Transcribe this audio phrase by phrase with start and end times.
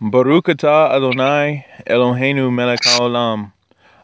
[0.00, 3.50] Baruch atah Adonai Eloheinu melech haolam,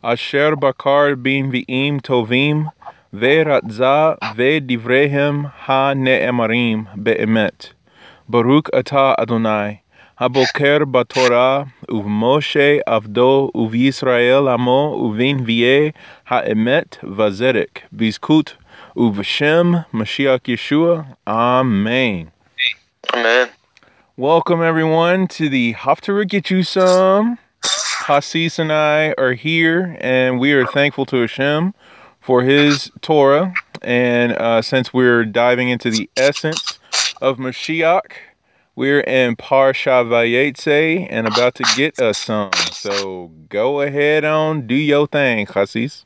[0.03, 2.73] asher bakar bin v'im tovim,
[3.15, 7.75] ve'ratzah ve'divrehem ha-ne'emarim be'emet.
[8.29, 9.83] Baruch atah Adonai,
[10.21, 15.93] haboker batorah, uv'moshe avdo, uv'Yisrael amo, uv'in v'yeh
[16.25, 18.55] ha'emet vazedek, bizkut,
[18.97, 21.07] uv'shem Mashiach Yeshua.
[24.17, 27.37] Welcome everyone to the Haftarah Get You Some.
[27.65, 31.75] Hasis and I are here, and we are thankful to Hashem
[32.21, 33.53] for His Torah.
[33.83, 36.79] And uh, since we're diving into the essence
[37.23, 38.13] of Mashiach,
[38.77, 42.53] we're in Parsha Vayetze and about to get us some.
[42.71, 46.05] So go ahead on, do your thing, Hasis.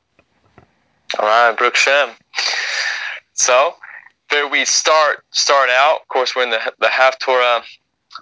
[1.18, 2.08] All right, Baruch Shem.
[3.34, 3.74] So,
[4.30, 6.00] there we start start out.
[6.00, 7.64] Of course, we're in the the Haftorah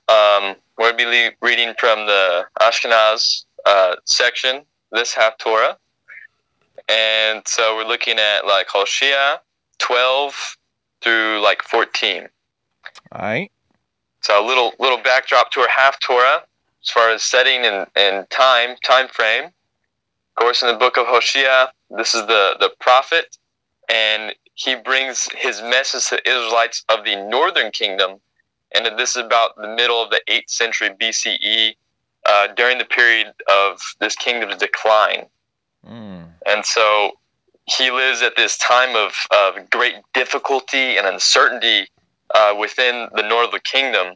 [0.09, 5.76] um, we're going to be reading from the Ashkenaz uh, section, this half Torah.
[6.88, 9.40] And so we're looking at like Hosea
[9.79, 10.57] 12
[11.02, 12.29] through like 14.
[13.13, 13.51] All right.
[14.21, 16.43] So a little little backdrop to our half Torah
[16.82, 19.45] as far as setting and, and time, time frame.
[19.45, 23.38] Of course, in the book of Hosea, this is the, the prophet,
[23.88, 28.20] and he brings his message to the Israelites of the northern kingdom
[28.77, 31.74] and this is about the middle of the 8th century BCE,
[32.27, 35.27] uh, during the period of this kingdom's decline.
[35.88, 36.29] Mm.
[36.46, 37.13] And so
[37.66, 41.88] he lives at this time of, of great difficulty and uncertainty
[42.35, 44.15] uh, within the northern kingdom.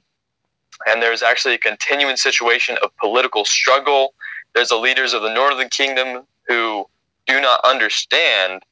[0.86, 4.14] And there's actually a continuing situation of political struggle.
[4.55, 6.86] There's the leaders of the northern kingdom who
[7.27, 8.62] do not understand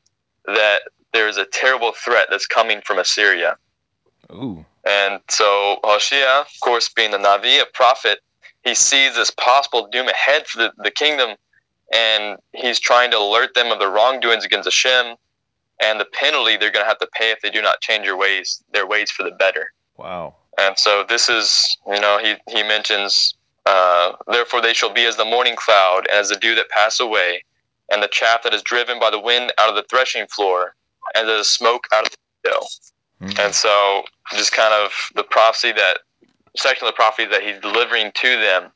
[0.47, 0.81] that
[1.13, 3.57] there's a terrible threat that's coming from Assyria.
[4.33, 4.65] Ooh.
[4.87, 8.21] And so Hosea, of course, being the Navi, a prophet,
[8.65, 11.37] he sees this possible doom ahead for the, the kingdom,
[11.93, 15.17] and he's trying to alert them of the wrongdoings against Hashem
[15.81, 18.17] and the penalty they're going to have to pay if they do not change their
[18.17, 19.73] ways, their ways for the better.
[19.97, 20.35] Wow.
[20.59, 25.17] And so this is, you know, he, he mentions, uh, therefore they shall be as
[25.17, 27.45] the morning cloud, and as the dew that pass away,
[27.91, 30.75] and the chaff that is driven by the wind out of the threshing floor,
[31.15, 32.67] and the smoke out of the window.
[33.23, 33.41] Mm-hmm.
[33.41, 34.03] And so,
[34.33, 35.99] just kind of the prophecy that
[36.57, 38.71] section of the prophecy that he's delivering to them,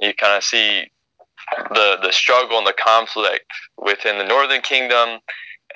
[0.00, 0.90] you kind of see
[1.70, 3.46] the the struggle and the conflict
[3.78, 5.18] within the northern kingdom,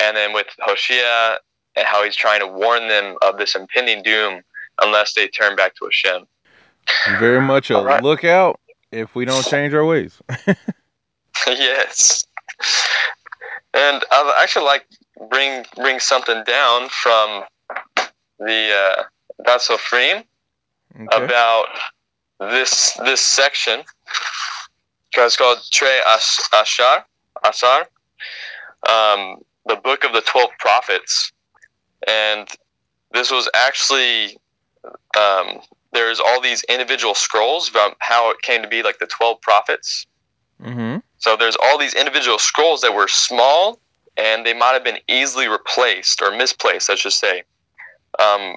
[0.01, 1.39] and then with Hosea
[1.77, 4.43] and how he's trying to warn them of this impending doom
[4.81, 6.27] unless they turn back to Hashem.
[7.19, 8.03] Very much a right.
[8.03, 8.61] look out
[8.93, 10.21] if we don't change our ways.
[11.47, 12.27] yes.
[13.73, 14.87] And I'd actually like
[15.31, 17.45] bring bring something down from
[18.45, 19.03] the uh,
[19.47, 20.25] Dasofrim
[20.95, 21.25] okay.
[21.25, 21.67] about
[22.41, 23.83] this this section.
[25.17, 26.01] It's called Tre
[26.53, 27.07] Ashar,
[27.45, 27.81] Asar,
[28.89, 31.33] um, the book of the twelve prophets,
[32.07, 32.49] and
[33.13, 34.37] this was actually
[35.17, 35.61] um,
[35.93, 40.07] there's all these individual scrolls about how it came to be like the twelve prophets.
[40.61, 40.99] Mm-hmm.
[41.19, 43.81] So there's all these individual scrolls that were small
[44.17, 47.43] and they might have been easily replaced or misplaced, I should say.
[48.19, 48.57] Um,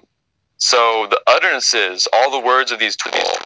[0.57, 3.37] so the utterances, all the words of these twelve.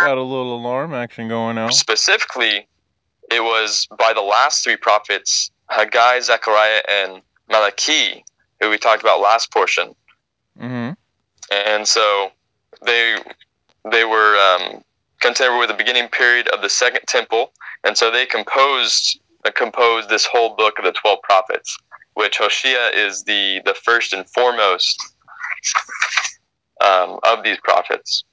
[0.00, 1.72] Got a little alarm action going on.
[1.72, 2.66] Specifically,
[3.30, 8.24] it was by the last three prophets, Haggai, Zechariah, and Malachi,
[8.60, 9.94] who we talked about last portion.
[10.60, 10.92] Mm-hmm.
[11.52, 12.30] And so
[12.84, 13.16] they
[13.90, 14.82] they were um,
[15.20, 17.52] contemporary with the beginning period of the second temple,
[17.84, 21.78] and so they composed uh, composed this whole book of the twelve prophets
[22.14, 25.02] which Hosea is the, the first and foremost
[26.80, 28.24] um, of these prophets.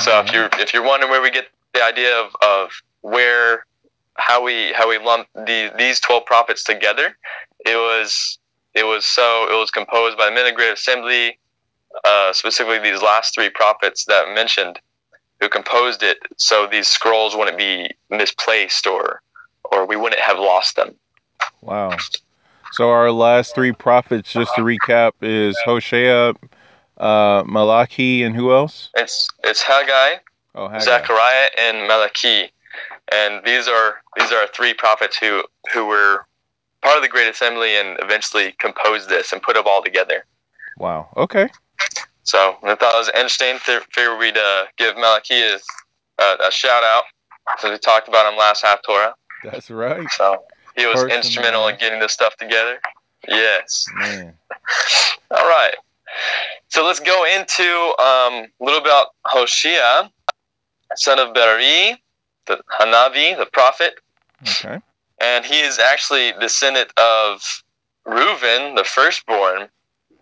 [0.00, 2.70] So if you're if you're wondering where we get the idea of, of
[3.02, 3.66] where
[4.14, 7.16] how we how we lump the, these twelve prophets together,
[7.64, 8.38] it was
[8.74, 11.38] it was so it was composed by the Men of Great Assembly,
[12.04, 14.80] uh, specifically these last three prophets that I mentioned,
[15.40, 19.22] who composed it, so these scrolls wouldn't be misplaced or
[19.70, 20.94] or we wouldn't have lost them.
[21.60, 21.96] Wow.
[22.72, 26.34] So our last three prophets, just to recap, is Hosea,
[26.96, 28.88] uh, Malachi, and who else?
[28.94, 30.20] It's it's Haggai,
[30.54, 30.84] oh, Haggai.
[30.84, 32.50] Zechariah, and Malachi,
[33.12, 36.26] and these are these are three prophets who who were
[36.80, 40.24] part of the Great Assembly and eventually composed this and put it all together.
[40.78, 41.08] Wow.
[41.16, 41.48] Okay.
[42.22, 43.58] So I thought it was interesting.
[43.58, 45.58] Figured we'd uh, give Malachi a,
[46.18, 47.04] a, a shout out
[47.58, 49.14] since we talked about him last half Torah.
[49.44, 50.06] That's right.
[50.16, 50.42] So
[50.76, 52.80] he was instrumental in getting this stuff together.
[53.28, 53.86] Yes.
[53.96, 54.34] Man.
[55.30, 55.74] All right.
[56.68, 57.62] So let's go into
[57.98, 60.10] um, a little about Hoshea,
[60.96, 62.02] son of Beri,
[62.46, 63.94] the Hanavi, the prophet.
[64.42, 64.78] Okay.
[65.20, 67.62] And he is actually the descendant of
[68.04, 69.68] Reuben, the firstborn.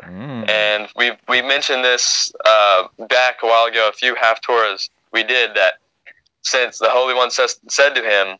[0.03, 0.49] Mm.
[0.49, 5.23] And we we mentioned this uh, back a while ago, a few half Torahs we
[5.23, 5.75] did that
[6.43, 8.39] since the Holy One says, said to him,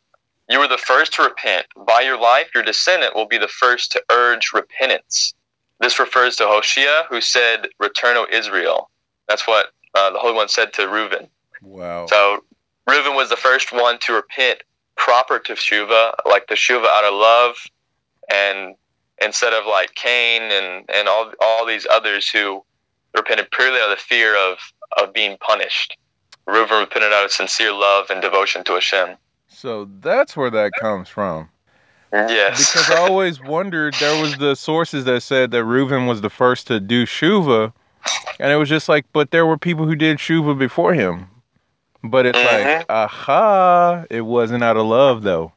[0.51, 1.67] You were the first to repent.
[1.87, 5.33] By your life, your descendant will be the first to urge repentance.
[5.79, 8.91] This refers to Hoshea, who said, Return, O Israel.
[9.29, 11.29] That's what uh, the Holy One said to Reuben.
[11.63, 12.07] Wow.
[12.07, 12.43] So
[12.89, 14.63] Reuben was the first one to repent
[14.97, 17.57] proper to Shuva, like the Shuva out of love,
[18.29, 18.75] and
[19.23, 22.65] instead of like Cain and, and all all these others who
[23.17, 24.59] repented purely out of the fear of,
[25.01, 25.97] of being punished.
[26.47, 29.17] Reuben repented out of sincere love and devotion to Hashem.
[29.61, 31.51] So that's where that comes from.
[32.15, 32.73] Yes.
[32.73, 36.67] Because I always wondered there was the sources that said that Reuben was the first
[36.69, 37.71] to do shuva,
[38.39, 41.29] and it was just like, but there were people who did shuva before him.
[42.03, 42.85] But it's like, mm-hmm.
[42.89, 45.53] aha, it wasn't out of love though.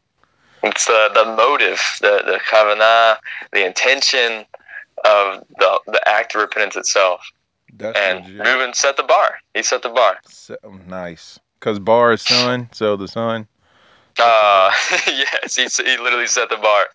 [0.64, 3.18] It's the, the motive, the, the kavanah,
[3.54, 4.46] the intention
[5.06, 7.26] of the, the act of repentance itself.
[7.78, 8.46] That's And legit.
[8.46, 9.38] Reuben set the bar.
[9.54, 10.18] He set the bar.
[10.28, 10.58] So,
[10.88, 11.40] nice.
[11.58, 13.48] Because bar is sun, so the sun.
[14.20, 14.72] Uh,
[15.08, 16.86] yes, he, he literally set the bar.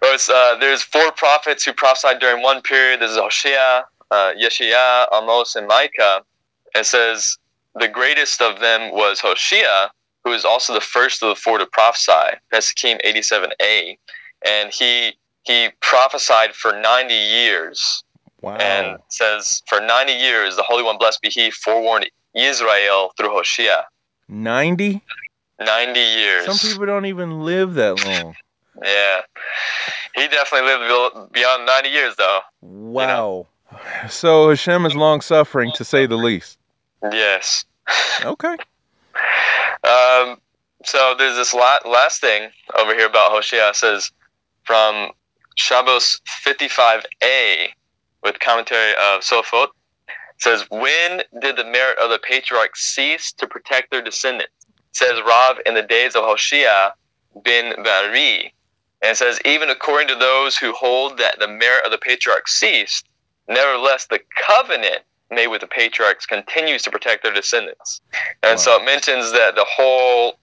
[0.00, 3.00] There's, uh, there's four prophets who prophesied during one period.
[3.00, 6.22] There's Hosea, uh, Yeshaya, Amos, and Micah.
[6.74, 7.38] It says
[7.74, 9.90] the greatest of them was Hosea,
[10.24, 12.36] who is also the first of the four to prophesy.
[12.52, 13.96] Pesachim 87a,
[14.46, 15.14] and he
[15.44, 18.02] he prophesied for 90 years.
[18.42, 18.56] Wow.
[18.56, 23.86] And says, For 90 years, the Holy One, blessed be He, forewarned Israel through Hosea.
[24.28, 25.02] 90?
[25.60, 26.46] 90 years.
[26.46, 28.34] Some people don't even live that long.
[28.82, 29.20] Yeah.
[30.14, 32.40] He definitely lived beyond 90 years, though.
[32.60, 33.46] Wow.
[34.08, 36.58] So Hashem is long suffering, to say the least.
[37.02, 37.64] Yes.
[38.24, 38.56] Okay.
[39.84, 40.40] Um,
[40.84, 43.70] so there's this la- last thing over here about Hosea.
[43.70, 44.10] It says
[44.64, 45.10] from
[45.56, 47.68] Shabbos 55a
[48.22, 49.68] with commentary of Sofot.
[50.38, 54.52] It says, When did the merit of the patriarchs cease to protect their descendants?
[54.68, 56.90] It says Rav in the days of Hoshea
[57.44, 58.54] bin Bari.
[59.02, 62.54] And it says, Even according to those who hold that the merit of the patriarchs
[62.56, 63.08] ceased,
[63.48, 65.00] nevertheless the covenant
[65.30, 68.00] made with the patriarchs continues to protect their descendants.
[68.42, 68.56] And Wow.
[68.56, 70.38] so it mentions that the whole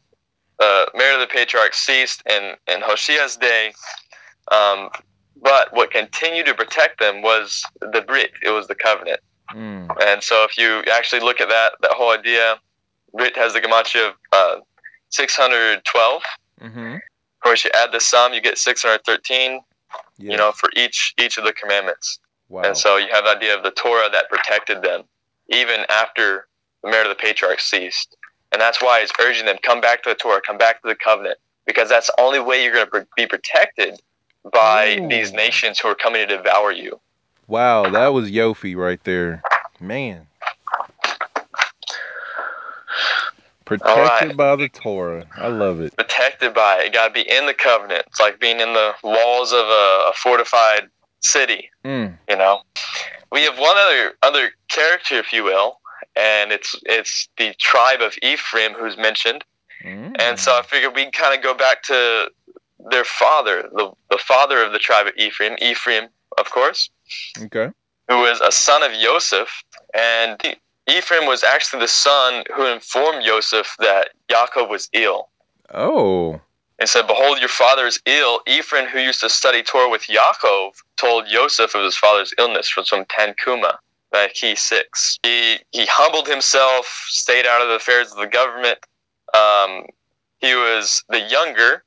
[0.60, 3.74] uh, merit of the patriarchs ceased in, in Hoshea's day.
[4.52, 4.90] Um,
[5.42, 8.32] but what continued to protect them was the Brit.
[8.44, 9.20] It was the covenant.
[9.54, 9.96] Mm.
[10.02, 12.58] And so if you actually look at that, that whole idea,
[13.14, 14.56] Brit has the gematria of uh,
[15.10, 16.22] 612.
[16.62, 16.96] Mm-hmm.
[16.96, 17.00] Of
[17.42, 19.62] course, you add the sum, you get 613.
[20.18, 20.32] Yeah.
[20.32, 22.20] You know, for each each of the commandments.
[22.50, 22.64] wow.
[22.64, 25.04] And so you have the idea of the Torah that protected them
[25.50, 26.48] even after
[26.84, 28.16] the merit of the patriarchs ceased.
[28.52, 30.96] And that's why it's urging them come back to the Torah, come back to the
[30.96, 34.00] covenant, because that's the only way you're going to be protected
[34.52, 35.08] by Ooh.
[35.08, 37.00] these nations who are coming to devour you.
[37.48, 39.42] Wow, that was Yofi right there.
[39.80, 40.28] Man.
[43.66, 44.38] Protected right.
[44.38, 45.26] by the Torah.
[45.38, 45.96] I love it.
[45.96, 46.94] Protected by it.
[46.94, 48.04] Got to be in the covenant.
[48.08, 50.90] It's like being in the walls of a, a fortified
[51.22, 51.70] city.
[51.86, 52.18] Mm.
[52.30, 52.62] You know,
[53.32, 55.80] we have one other other character, if you will,
[56.16, 59.44] and it's it's the tribe of Ephraim who's mentioned.
[59.84, 60.16] Mm.
[60.20, 62.30] And so I figured we'd kind of go back to
[62.92, 66.90] their father, the, the father of the tribe of Ephraim, Ephraim, of course,
[67.42, 67.70] Okay.
[68.10, 69.64] who was a son of Joseph.
[69.94, 70.42] And
[70.88, 75.30] Ephraim was actually the son who informed Joseph that Yaakov was ill.
[75.74, 76.42] Oh.
[76.80, 78.42] And said, Behold, your father is ill.
[78.48, 82.84] Ephraim, who used to study Torah with Yaakov, told Joseph of his father's illness from
[82.84, 83.78] some Tanchuma,
[84.12, 85.18] uh, key six.
[85.24, 88.80] He, he humbled himself, stayed out of the affairs of the government.
[89.34, 89.86] Um,
[90.40, 91.84] he was the younger.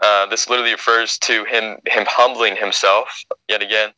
[0.00, 3.90] Uh, this literally refers to him him humbling himself yet again,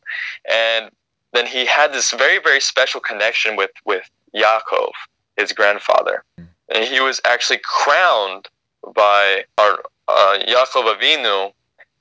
[0.49, 0.91] and
[1.31, 4.91] then he had this very very special connection with with Yaakov,
[5.37, 8.47] his grandfather, and he was actually crowned
[8.95, 11.53] by our uh, Yaakov Avinu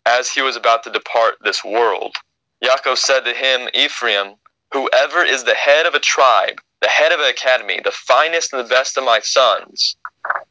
[0.04, 2.16] as he was about to depart this world.
[2.62, 4.35] Yaakov said to him, Ephraim,
[4.73, 8.64] whoever is the head of a tribe, the head of an academy, the finest and
[8.64, 9.97] the best of my sons,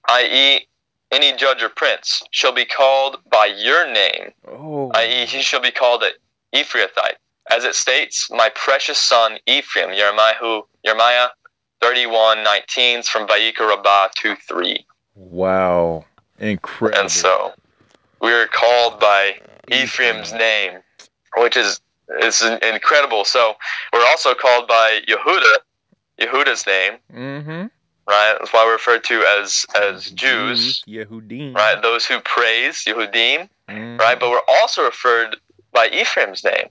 [0.09, 0.65] i.e.,
[1.11, 4.91] any judge or prince, shall be called by your name, Oh.
[4.95, 6.11] i.e., he shall be called an
[6.55, 7.15] Ephrathite.
[7.49, 11.27] As it states, my precious son Ephraim, Jeremiah, Jeremiah
[11.81, 14.85] 31, 19, from Vayikra Rabbah 2, 3.
[15.15, 16.05] Wow.
[16.39, 17.01] Incredible.
[17.01, 17.53] And so
[18.21, 19.39] we are called by
[19.71, 20.79] Ephraim's name,
[21.37, 21.81] which is
[22.19, 23.25] it's incredible.
[23.25, 23.55] So
[23.93, 25.55] we're also called by Yehuda,
[26.19, 27.65] Yehuda's name, Mm-hmm.
[28.07, 28.35] Right?
[28.39, 31.55] That's why we're referred to as as Jews, Yehudim.
[31.55, 31.81] right?
[31.81, 33.99] Those who praise Yehudim, Mhm.
[33.99, 34.19] right?
[34.19, 35.37] But we're also referred
[35.71, 36.69] by Ephraim's name.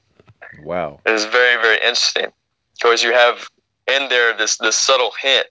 [0.63, 1.01] Wow.
[1.07, 2.27] It is very, very interesting.
[2.27, 3.49] Of course, you have
[3.89, 5.47] in there this this subtle hint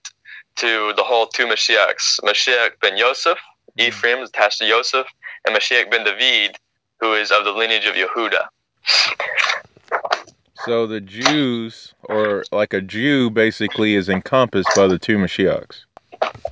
[0.56, 3.38] to the whole two Mashiachs: Mashiach ben Yosef,
[3.78, 3.86] Mm.
[3.88, 5.06] Ephraim is attached to Yosef,
[5.44, 6.56] and Mashiach ben David,
[7.00, 8.48] who is of the lineage of Yehuda.
[10.64, 15.84] So the Jews, or like a Jew, basically is encompassed by the two Mashiachs.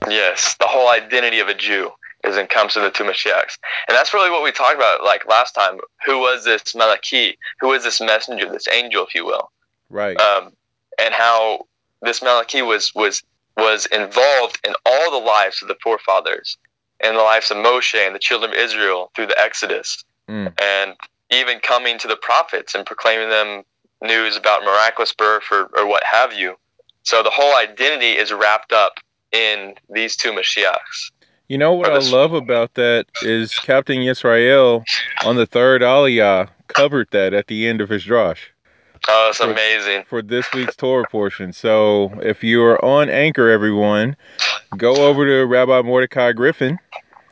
[0.09, 1.91] Yes, the whole identity of a Jew
[2.25, 3.59] is encompassed in the two Mashiachs.
[3.87, 5.79] And that's really what we talked about like last time.
[6.07, 7.39] Who was this Malachi?
[7.61, 9.51] Who was this messenger, this angel, if you will?
[9.91, 10.19] Right.
[10.19, 10.53] Um,
[11.01, 11.67] and how
[12.03, 13.23] this Malachi was was
[13.57, 16.57] was involved in all the lives of the forefathers,
[17.03, 20.53] in the lives of Moshe and the children of Israel through the Exodus, Mm.
[20.61, 20.95] and
[21.31, 23.65] even coming to the prophets and proclaiming them
[24.03, 26.57] news about miraculous birth or, or what have you.
[27.03, 28.95] So the whole identity is wrapped up
[29.33, 31.11] in these two Mashiachs.
[31.49, 34.85] You know what I love about that is Captain Yisrael
[35.25, 38.39] on the third Aliyah covered that at the end of his drosh
[39.09, 40.05] Oh, it's For- amazing.
[40.07, 41.53] for this week's Torah portion.
[41.55, 44.17] So if you are on Anchor, everyone,
[44.77, 46.79] go over to Rabbi Mordecai Griffin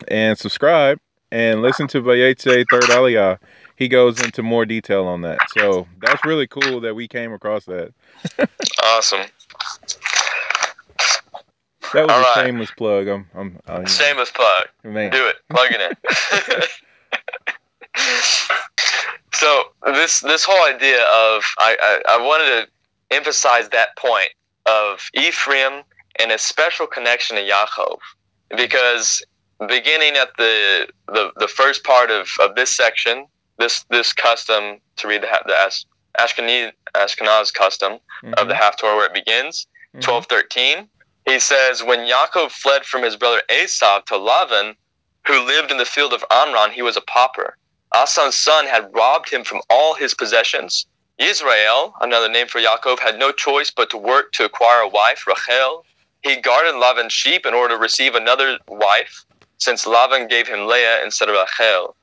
[0.07, 0.99] and subscribe
[1.31, 3.37] and listen to Vayetze third Aliyah.
[3.77, 5.39] He goes into more detail on that.
[5.51, 7.93] So that's really cool that we came across that.
[8.83, 9.21] Awesome.
[11.93, 12.33] That was All a right.
[12.45, 13.07] shameless plug.
[13.07, 14.63] I'm, I'm, uh, I, Shameless plug.
[14.83, 15.11] man.
[15.11, 15.35] Do it.
[15.49, 16.61] Plug it in.
[19.33, 24.29] so this this whole idea of I, I, I wanted to emphasize that point
[24.65, 25.83] of Ephraim
[26.19, 27.99] and a special connection to Yaakov
[28.57, 29.23] because
[29.67, 33.27] beginning at the the, the first part of, of this section,
[33.57, 35.85] this this custom to read the the Ash-
[36.19, 37.93] Ashkenaz Ashkenaz custom
[38.37, 40.01] of the Mhm, Haftorah where it begins, mhm.
[40.01, 40.89] twelve thirteen.
[41.25, 44.75] He says, When Yaakov fled from his brother Esau to Lavan,
[45.27, 47.57] who lived in the field of Amram, he was a pauper.
[47.93, 50.85] Asan's son had robbed him from all his possessions.
[51.17, 55.25] Israel, another name for Yaakov, had no choice but to work to acquire a wife,
[55.27, 55.83] Rachel.
[56.21, 59.25] He guarded Lavan's sheep in order to receive another wife,
[59.57, 61.95] since Lavan gave him Leah instead of Rachel.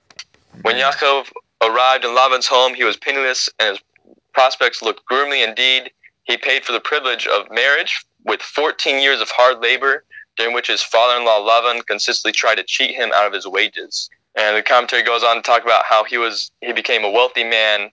[0.62, 0.82] When Mm.
[0.92, 1.30] Yaakov
[1.66, 5.90] arrived in Lavan's home, he was penniless and his prospects looked gloomy indeed.
[6.24, 10.04] He paid for the privilege of marriage with 14 years of hard labor,
[10.36, 14.10] during which his father-in-law Lavan consistently tried to cheat him out of his wages.
[14.36, 17.44] And the commentary goes on to talk about how he was he became a wealthy
[17.44, 17.90] man,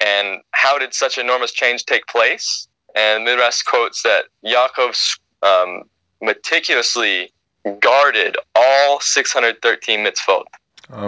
[0.00, 2.68] and how did such enormous change take place?
[2.94, 5.82] And Midrash quotes that Yaakov um,
[6.22, 7.32] meticulously
[7.80, 10.44] guarded all 613 mitzvot.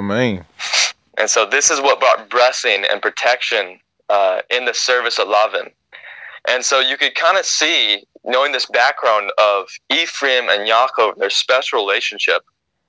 [0.03, 0.45] Man.
[1.19, 5.73] And so this is what brought blessing and protection uh, in the service of Lavan.
[6.49, 11.31] And so you could kind of see, knowing this background of Ephraim and Yaakov, their
[11.31, 12.43] special relationship,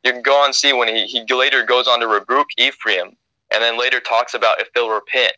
[0.03, 3.15] you can go on and see when he, he later goes on to rebuke Ephraim
[3.51, 5.35] and then later talks about if they'll repent,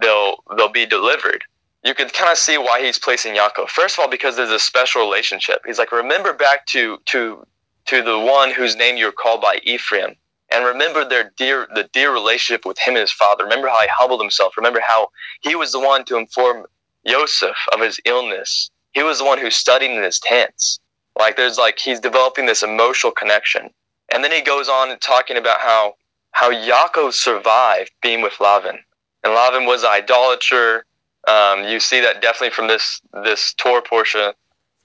[0.00, 1.44] they'll they'll be delivered.
[1.84, 3.68] You can kind of see why he's placing Yaakov.
[3.68, 5.62] First of all, because there's a special relationship.
[5.66, 7.44] He's like, remember back to to
[7.86, 10.14] to the one whose name you're called by Ephraim
[10.50, 13.44] and remember their dear the dear relationship with him and his father.
[13.44, 14.56] Remember how he humbled himself.
[14.56, 15.08] Remember how
[15.42, 16.66] he was the one to inform
[17.06, 18.70] Joseph of his illness.
[18.92, 20.80] He was the one who studied in his tents.
[21.18, 23.70] Like there's like he's developing this emotional connection.
[24.12, 25.94] And then he goes on talking about how
[26.32, 28.78] how Yaakov survived being with Lavan.
[29.22, 30.86] And Lavan was an idolater.
[31.28, 34.32] Um, you see that definitely from this this Torah portion,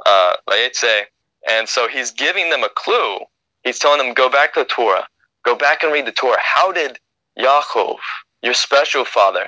[0.06, 1.04] uh, Vayetze.
[1.50, 3.20] And so he's giving them a clue.
[3.64, 5.08] He's telling them, go back to the Torah.
[5.46, 6.40] Go back and read the Torah.
[6.42, 7.00] How did
[7.38, 7.98] Yaakov,
[8.42, 9.48] your special father,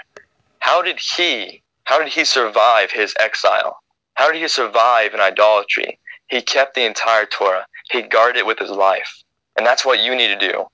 [0.60, 3.78] how did he, how did he survive his exile?
[4.14, 6.00] How did he survive in idolatry?
[6.28, 7.66] He kept the entire Torah.
[7.90, 9.24] He guarded it with his life.
[9.58, 10.66] And that's what you need to do.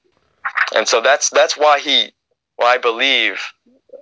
[0.76, 2.14] And so that's that's why he,
[2.58, 3.40] why I believe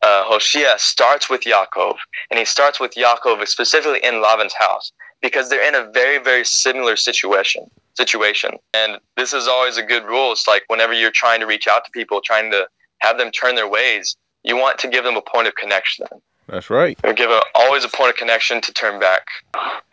[0.02, 1.98] uh, Hoshea starts with Yaakov,
[2.32, 6.46] and he starts with Yaakov specifically in Lavan's house because they're in a very very
[6.46, 8.52] similar situation situation.
[8.74, 10.32] And this is always a good rule.
[10.32, 12.68] It's like whenever you're trying to reach out to people, trying to
[13.00, 16.08] have them turn their ways, you want to give them a point of connection.
[16.48, 16.98] That's right.
[17.04, 19.28] Or give a, always a point of connection to turn back.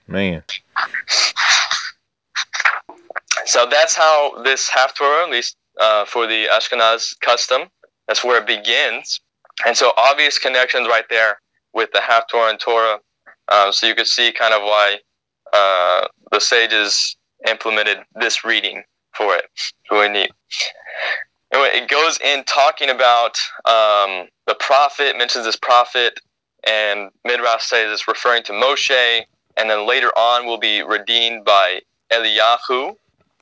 [0.06, 0.42] Man.
[3.44, 7.68] So that's how this Haftorah, at least uh, for the Ashkenaz custom,
[8.06, 9.20] that's where it begins.
[9.66, 11.40] And so obvious connections right there
[11.75, 12.99] with the Haftorah and Torah.
[13.50, 14.99] Um, so you could see kind of why
[15.52, 17.17] uh, the sages
[17.49, 18.83] implemented this reading
[19.14, 19.45] for it.
[19.55, 20.31] It's really neat.
[21.52, 26.21] Anyway, it goes in talking about um, the prophet, mentions this prophet
[26.67, 29.23] and Midrash says it's referring to Moshe,
[29.57, 31.81] and then later on will be redeemed by
[32.12, 32.95] Eliyahu,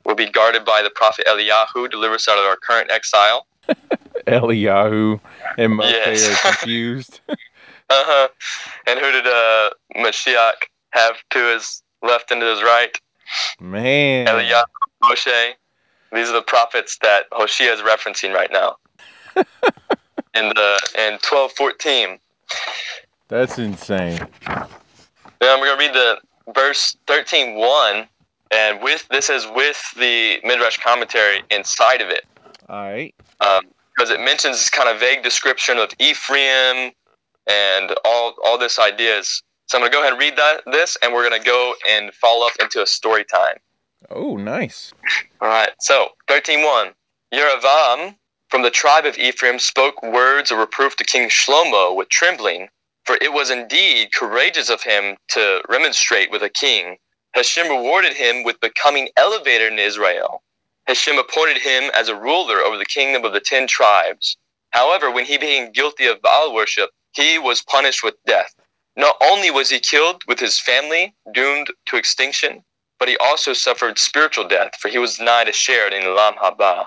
[0.05, 3.47] will be guarded by the prophet Eliyahu, deliver us out of our current exile.
[4.27, 5.21] Eliyahu
[5.59, 6.47] and Moshe Yes.
[6.47, 7.21] are confused.
[7.29, 8.29] Uh-huh.
[8.87, 12.99] And who did uh, Mashiach have to his left and to his right?
[13.61, 14.27] Man.
[14.27, 14.65] Eliyahu,
[15.03, 15.53] Moshe.
[16.13, 18.77] These are the prophets that Hoshea is referencing right now.
[19.37, 22.19] in the in twelve fourteen.
[23.29, 24.19] That's insane.
[24.47, 26.19] Then I'm gonna read the
[26.55, 28.07] verse thirteen one,
[28.51, 32.25] and with this is with the midrash commentary inside of it,
[32.69, 33.15] All right.
[33.39, 36.93] because um, it mentions this kind of vague description of Ephraim
[37.49, 39.43] and all all this ideas.
[39.67, 42.47] So I'm gonna go ahead and read that this, and we're gonna go and follow
[42.47, 43.59] up into a story time.
[44.11, 44.93] Oh, nice.
[45.41, 45.71] All right.
[45.81, 46.95] So 13:1.
[47.33, 48.17] Yeravam
[48.49, 52.69] from the tribe of Ephraim spoke words of reproof to King Shlomo with trembling,
[53.05, 56.99] for it was indeed courageous of him to remonstrate with a king.
[57.35, 60.43] Hashem rewarded him with becoming elevated in Israel.
[60.87, 64.37] Hashem appointed him as a ruler over the kingdom of the ten tribes.
[64.71, 68.55] However, when he became guilty of Baal worship, he was punished with death.
[68.97, 72.63] Not only was he killed with his family, doomed to extinction,
[72.99, 76.87] but he also suffered spiritual death, for he was denied a share in Olam Haba.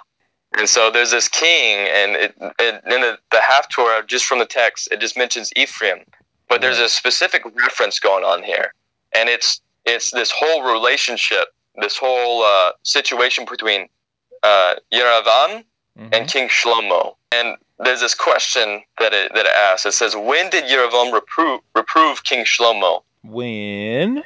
[0.58, 4.40] And so there's this king, and it, it, in the, the half Torah, just from
[4.40, 6.00] the text, it just mentions Ephraim,
[6.48, 8.74] but there's a specific reference going on here,
[9.14, 13.88] and it's it's this whole relationship, this whole uh, situation between
[14.44, 15.64] uh, Yeravam
[15.98, 16.10] Mhm.
[16.14, 17.16] and King Shlomo.
[17.32, 19.86] And there's this question that it, that it asks.
[19.86, 24.24] It says, "When did Yeravam reprove, reprove King Shlomo?" When?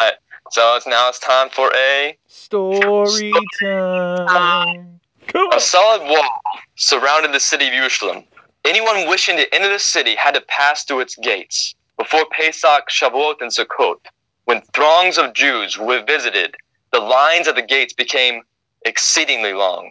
[0.00, 0.14] Right.
[0.50, 5.00] So it's now it's time for a Story time.
[5.26, 6.40] Come A solid wall
[6.76, 8.24] surrounded the city of Jerusalem.
[8.64, 11.74] Anyone wishing to enter the city had to pass through its gates.
[11.98, 13.98] Before Pesach, Shavuot, and Sukkot,
[14.44, 16.56] when throngs of Jews were visited,
[16.92, 18.42] the lines at the gates became
[18.86, 19.90] exceedingly long.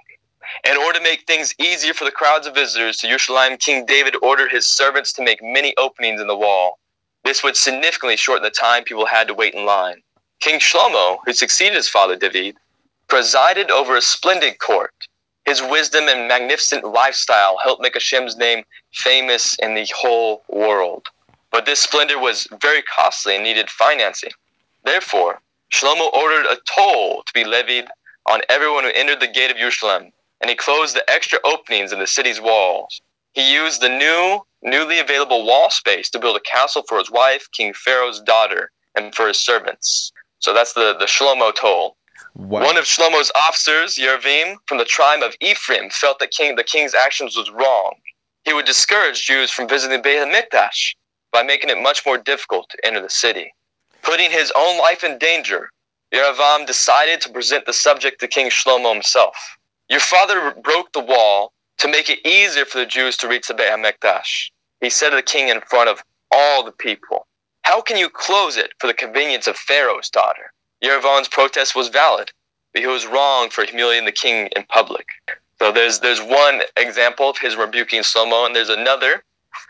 [0.64, 4.16] In order to make things easier for the crowds of visitors to Jerusalem, King David
[4.22, 6.80] ordered his servants to make many openings in the wall.
[7.24, 10.02] This would significantly shorten the time people had to wait in line.
[10.40, 12.56] King Shlomo, who succeeded his father David,
[13.08, 14.94] presided over a splendid court.
[15.46, 21.08] His wisdom and magnificent lifestyle helped make Hashem's name famous in the whole world.
[21.52, 24.32] But this splendor was very costly and needed financing.
[24.84, 27.88] Therefore, Shlomo ordered a toll to be levied
[28.26, 32.00] on everyone who entered the gate of Jerusalem, and he closed the extra openings in
[32.00, 33.02] the city's walls.
[33.34, 37.48] He used the new, newly available wall space to build a castle for his wife,
[37.52, 40.12] King Pharaoh's daughter, and for his servants.
[40.40, 41.98] So that's the, the Shlomo toll.
[42.36, 42.64] Wow.
[42.64, 46.94] One of Shlomo's officers, Yeravim, from the tribe of Ephraim, felt that king, the king's
[46.94, 47.94] actions was wrong.
[48.44, 50.96] He would discourage Jews from visiting Beit HaMikdash
[51.32, 53.54] by making it much more difficult to enter the city.
[54.04, 55.70] Putting his own life in danger,
[56.14, 59.57] Yeravam decided to present the subject to King Shlomo himself.
[59.90, 63.54] Your father broke the wall to make it easier for the Jews to reach the
[63.54, 64.50] Beit HaMikdash.
[64.82, 67.28] He said to the king in front of all the people,
[67.64, 70.52] How can you close it for the convenience of Pharaoh's daughter?
[70.84, 72.32] Yeravam's protest was valid,
[72.74, 75.08] but he was wrong for humiliating the king in public.
[75.60, 79.24] So there's there's one example of his rebuking Shlomo, and there's another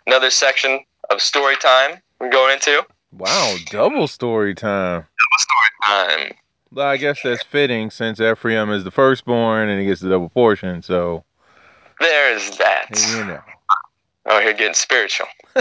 [0.05, 2.85] another section of story time we're going into.
[3.13, 5.05] Wow, double story time.
[6.23, 6.31] Um,
[6.77, 10.29] Well, I guess that's fitting since Ephraim is the firstborn and he gets the double
[10.29, 10.83] portion.
[10.83, 11.23] So,
[11.99, 12.89] there's that.
[13.09, 13.41] you know.
[14.27, 15.25] Oh, here getting spiritual.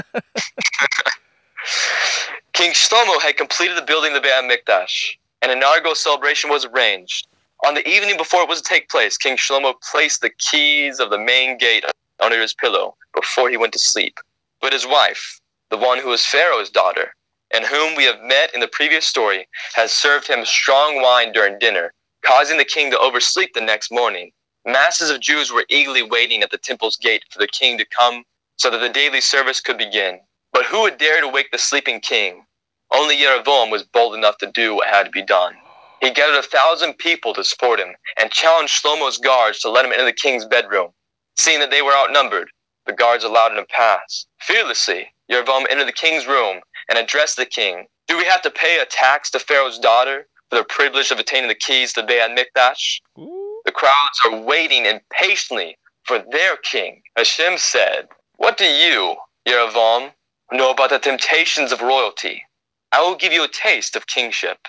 [2.52, 5.16] King Shlomo had completed the building of the Beit HaMikdash.
[5.40, 7.26] And an inaugural celebration was arranged.
[7.66, 11.08] On the evening before it was to take place, King Shlomo placed the keys of
[11.08, 11.86] the main gate
[12.20, 14.20] under his pillow before he went to sleep.
[14.60, 17.14] But his wife, the one who was Pharaoh's daughter,
[17.56, 21.58] and whom we have met in the previous story, has served him strong wine during
[21.58, 21.90] dinner,
[22.22, 24.30] causing the king to oversleep the next morning.
[24.66, 28.24] Masses of Jews were eagerly waiting at the temple's gate for the king to come
[28.58, 30.20] so that the daily service could begin.
[30.52, 32.44] But who would dare to wake the sleeping king?
[32.92, 35.54] Only Jeroboam was bold enough to do what had to be done.
[36.02, 39.92] He gathered a thousand people to support him and challenged Shlomo's guards to let him
[39.92, 40.90] into the king's bedroom.
[41.38, 42.50] Seeing that they were outnumbered,
[42.84, 44.26] the guards allowed him to pass.
[44.42, 47.86] Fearlessly, Jeroboam entered the king's room and addressed the king.
[48.08, 51.48] Do we have to pay a tax to Pharaoh's daughter for the privilege of attaining
[51.48, 53.00] the keys to Beit HaMikdash?
[53.18, 53.60] Ooh.
[53.64, 57.02] The crowds are waiting impatiently for their king.
[57.16, 60.12] Hashem said, What do you, Yerovam,
[60.52, 62.44] know about the temptations of royalty?
[62.92, 64.68] I will give you a taste of kingship,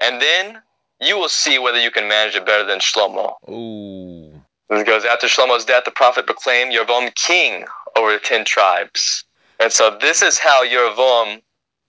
[0.00, 0.62] and then
[1.00, 3.34] you will see whether you can manage it better than Shlomo.
[3.48, 4.42] Ooh.
[4.70, 9.24] This goes after Shlomo's death, the prophet proclaimed Yerovam king over the ten tribes.
[9.60, 11.42] And so this is how Yerovam,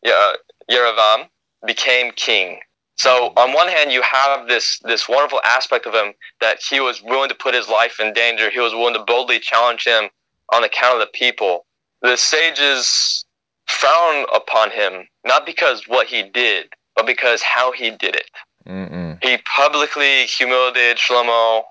[0.04, 0.34] yeah,
[0.70, 1.28] Yerovam
[1.66, 2.60] became king.
[3.00, 7.02] So on one hand, you have this this wonderful aspect of him that he was
[7.02, 8.50] willing to put his life in danger.
[8.50, 10.10] He was willing to boldly challenge him
[10.54, 11.66] on account of the people.
[12.02, 13.24] The sages
[13.68, 18.30] frown upon him not because what he did, but because how he did it.
[18.68, 19.24] Mm-mm.
[19.24, 21.64] He publicly humiliated Shlomo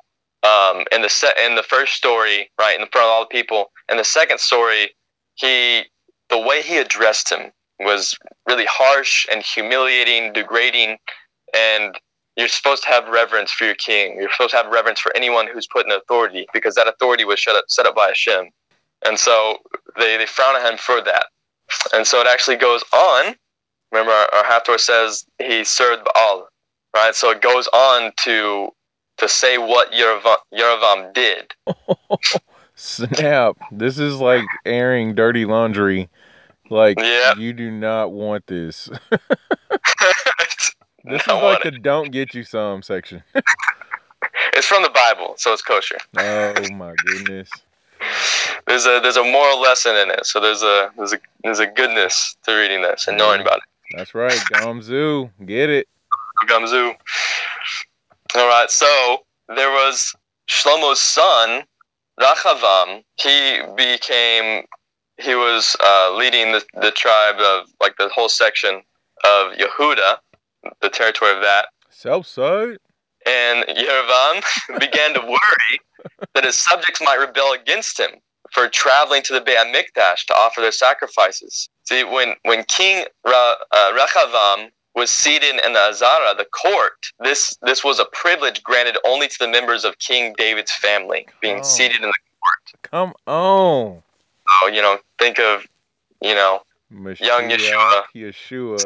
[0.44, 3.70] um, in the set in the first story, right in front of all the people.
[3.90, 4.94] In the second story,
[5.34, 5.82] he
[6.30, 8.16] the way he addressed him was
[8.48, 10.98] really harsh and humiliating, degrading,
[11.54, 11.94] and
[12.36, 14.16] you're supposed to have reverence for your king.
[14.18, 17.42] You're supposed to have reverence for anyone who's put in authority because that authority was
[17.42, 18.50] set up, set up by Hashem.
[19.04, 19.58] And so
[19.96, 21.26] they, they frown at him for that.
[21.92, 23.34] And so it actually goes on.
[23.90, 26.48] Remember, our, our says he served Baal,
[26.94, 27.14] right?
[27.14, 28.70] So it goes on to
[29.18, 31.52] to say what Yerovam, Yerovam did.
[32.76, 33.56] Snap.
[33.72, 36.08] This is like airing dirty laundry.
[36.70, 37.34] Like, Yeah.
[37.36, 38.88] you do not want this.
[41.04, 43.22] This is like the don't get you some section.
[44.52, 45.98] It's from the Bible, so it's kosher.
[46.16, 47.48] Oh my goodness.
[48.66, 51.66] There's a there's a moral lesson in it, so there's a there's a there's a
[51.66, 53.96] goodness to reading this and knowing about it.
[53.96, 54.32] That's right.
[54.52, 55.30] Gamzu.
[55.46, 55.86] Get it.
[56.46, 56.94] Gamzu.
[58.34, 60.14] All right, so there was
[60.48, 61.64] Shlomo's son,
[62.20, 63.02] Rachavam.
[63.16, 64.64] He became,
[65.18, 68.82] he was uh, leading the, the tribe of, like the whole section
[69.24, 70.16] of Yehuda,
[70.80, 71.66] the territory of that.
[71.90, 72.78] Southside.
[73.26, 74.42] And Yeravam
[74.80, 75.80] began to worry
[76.34, 78.10] that his subjects might rebel against him
[78.52, 81.68] for traveling to the Beit HaMikdash to offer their sacrifices.
[81.84, 87.56] See, when, when King Ra, uh, Rechavam was seated in the Azara, the court, this,
[87.62, 91.62] this was a privilege granted only to the members of King David's family, being Oh.
[91.62, 92.82] seated in the court.
[92.90, 94.02] Come on.
[94.66, 95.66] You know, think of,
[96.20, 98.80] you know, Young Mashiach, Yeshua.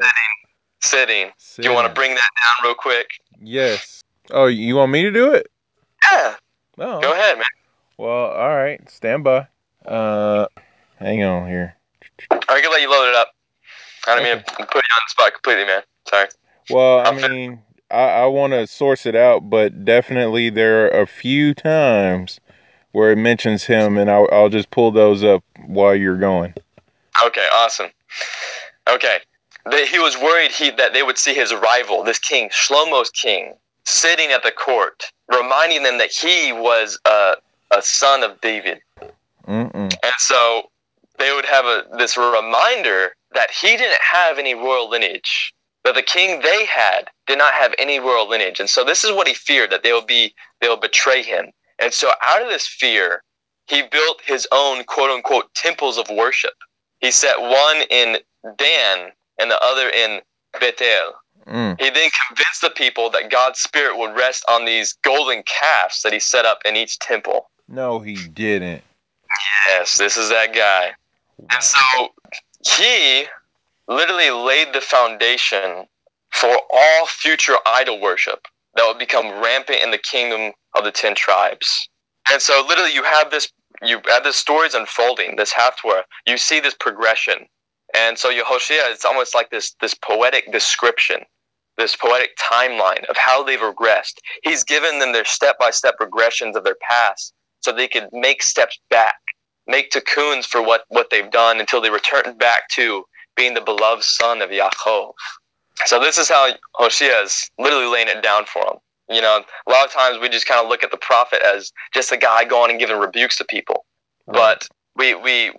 [0.83, 1.31] sitting.
[1.39, 1.63] sitting.
[1.63, 3.07] Do you want to bring that down real quick?
[3.41, 4.03] Yes.
[4.31, 5.47] Oh, you want me to do it?
[6.11, 6.35] Yeah,
[6.79, 7.01] Oh.
[7.01, 7.45] go ahead, man.
[7.99, 8.81] Well, all right.
[8.91, 9.47] Stand by.
[9.87, 10.47] Uh,
[10.97, 11.77] hang on here.
[12.31, 13.29] I can let you load it up.
[14.07, 15.83] I don't mean to put you on the spot completely, man.
[16.09, 16.29] Sorry.
[16.71, 21.03] Well, I fit- mean, I, I want to source it out, but definitely there are
[21.03, 22.41] a few times
[22.93, 26.55] where it mentions him, and I'll, I'll just pull those up while you're going.
[27.25, 27.91] Okay, awesome.
[28.89, 29.19] Okay,
[29.71, 33.55] they, he was worried he that they would see his rival, this king, Shlomo's king,
[33.85, 37.35] sitting at the court, reminding them that he was a,
[37.71, 38.81] a son of David.
[39.47, 39.75] Mm-mm.
[39.75, 40.71] And so
[41.19, 45.55] they would have a this reminder that he didn't have any royal lineage.
[45.85, 48.61] That the king they had did not have any royal lineage.
[48.61, 51.51] And so this is what he feared that they will be they will betray him.
[51.83, 53.25] And so out of this fear,
[53.67, 56.55] he built his own quote unquote temples of worship.
[57.01, 58.19] He set one in
[58.57, 60.21] Dan and the other in
[60.61, 61.15] Bethel.
[61.47, 61.81] Mm.
[61.81, 66.13] He then convinced the people that God's spirit would rest on these golden calves that
[66.13, 67.51] he set up in each temple.
[67.67, 68.85] No, he didn't.
[69.67, 70.93] Yes, this is that guy.
[71.51, 72.09] And so
[72.65, 73.25] he
[73.89, 75.87] literally laid the foundation
[76.31, 81.15] for all future idol worship that would become rampant in the kingdom of the ten
[81.15, 81.89] tribes.
[82.31, 83.49] And so literally you have this
[83.83, 86.03] you have this stories unfolding, this Haftorah.
[86.27, 87.47] You see this progression.
[87.95, 91.21] And so Yehoshua, it's almost like this this poetic description,
[91.77, 94.15] this poetic timeline of how they've regressed.
[94.43, 97.33] He's given them their step-by-step regressions of their past
[97.63, 99.17] so they could make steps back
[99.67, 103.05] make takkuns for what, what they've done until they return back to
[103.37, 105.13] being the beloved son of Yaakov.
[105.87, 108.77] So this is how Hosea is literally laying it down for them.
[109.09, 111.73] You know, a lot of times we just kind of look at the prophet as
[111.93, 113.85] just a guy going and giving rebukes to people.
[114.27, 115.53] But we we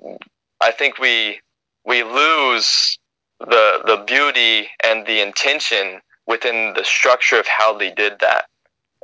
[0.62, 1.40] I think we
[1.86, 2.98] we lose
[3.40, 8.46] the the beauty and the intention within the structure of how they did that.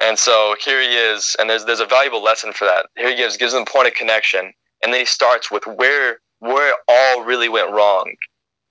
[0.01, 2.87] And so here he is, and there's there's a valuable lesson for that.
[2.95, 6.19] Here he gives gives them a point of connection, and then he starts with where
[6.39, 8.13] where it all really went wrong.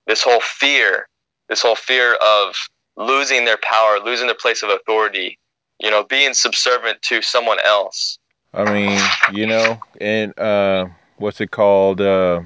[0.07, 1.07] This whole fear,
[1.49, 2.55] this whole fear of
[2.95, 5.37] losing their power, losing their place of authority,
[5.79, 8.17] you know, being subservient to someone else.
[8.53, 8.99] I mean,
[9.31, 12.01] you know, and uh, what's it called?
[12.01, 12.41] Uh,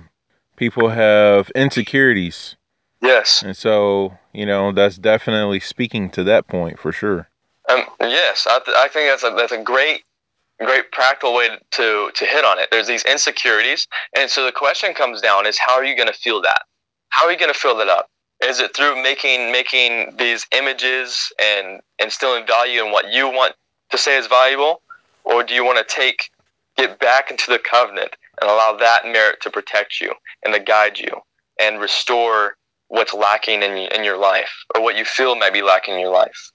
[0.58, 2.56] people have insecurities,
[3.02, 3.42] Yes.
[3.42, 7.30] and so you know that's definitely speaking to that point for sure.
[7.70, 10.04] Um, yes, I, th- I think that's a that's a great
[10.60, 12.68] great practical way to to hit on it.
[12.70, 13.88] There's these insecurities,
[14.18, 16.64] and so the question comes down is how are you going to feel that?
[17.10, 18.08] How are you going to fill that up?
[18.44, 23.54] Is it through making making these images and instilling value in what you want
[23.92, 24.82] to say is valuable,
[25.24, 26.30] or do you want to take
[26.78, 30.12] get back into the covenant and allow that merit to protect you
[30.44, 31.12] and to guide you
[31.60, 32.56] and restore
[32.88, 36.12] what's lacking in, in your life or what you feel might be lacking in your
[36.12, 36.52] life.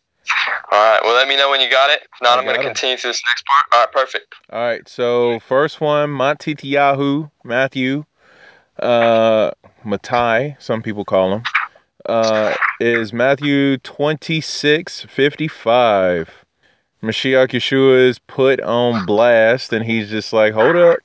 [0.71, 1.01] All right.
[1.03, 2.01] Well, let me know when you got it.
[2.03, 3.65] If not, I I'm going to continue to this next part.
[3.73, 3.93] All right.
[3.93, 4.35] Perfect.
[4.53, 8.05] All right, so first one, Matityahu, Matthew,
[8.79, 9.51] uh,
[9.85, 11.43] Matai, some people call him,
[12.09, 16.45] uh, is Matthew 26, 55.
[17.03, 20.99] Mashiach Yeshua is put on blast, and he's just like, hold up,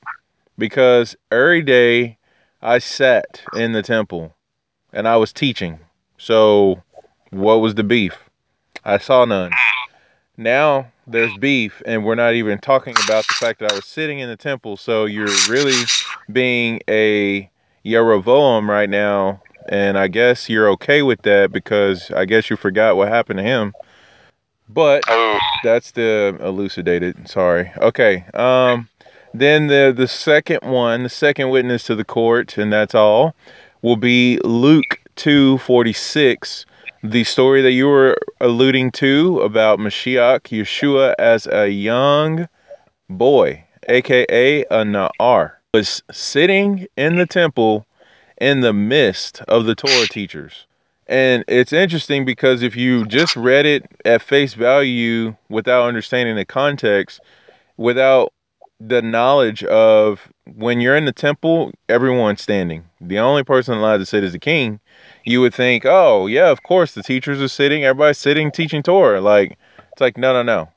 [0.57, 2.17] because every day
[2.61, 4.33] I sat in the temple
[4.91, 5.79] and I was teaching.
[6.17, 6.81] So,
[7.29, 8.17] what was the beef?
[8.85, 9.51] I saw none.
[10.37, 14.19] Now there's beef, and we're not even talking about the fact that I was sitting
[14.19, 14.77] in the temple.
[14.77, 15.83] So you're really
[16.31, 17.49] being a
[17.85, 22.97] Yerovoam right now, and I guess you're okay with that because I guess you forgot
[22.97, 23.73] what happened to him.
[24.69, 25.03] But
[25.63, 27.27] that's the elucidated.
[27.27, 27.71] Sorry.
[27.77, 28.25] Okay.
[28.33, 28.89] Um.
[29.35, 33.33] Then the the second one, the second witness to the court, and that's all,
[33.81, 36.65] will be Luke two forty six.
[37.03, 42.47] The story that you were alluding to about Mashiach Yeshua as a young
[43.09, 47.85] boy, aka a Na'ar, was sitting in the temple
[48.43, 50.67] in the midst of the Torah teachers.
[51.07, 56.43] And it's interesting because if you just read it at face value without understanding the
[56.43, 57.21] context,
[57.77, 58.33] without
[58.81, 62.83] the knowledge of when you're in the temple, everyone's standing.
[62.99, 64.81] The only person allowed to sit is the king.
[65.23, 69.21] You would think, oh, yeah, of course, the teachers are sitting, everybody's sitting teaching Torah.
[69.21, 69.57] Like,
[69.93, 70.69] it's like, no, no, no.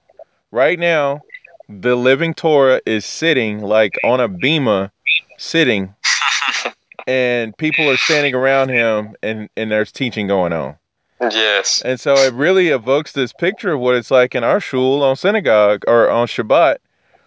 [0.53, 1.23] Right now,
[1.69, 4.93] the living Torah is sitting like on a bema,
[5.37, 5.97] sitting,
[7.07, 10.77] and people are standing around him, and, and there's teaching going on.
[11.21, 11.83] yes.
[11.83, 15.17] And so it really evokes this picture of what it's like in our shul on
[15.17, 16.79] synagogue or on Shabbat.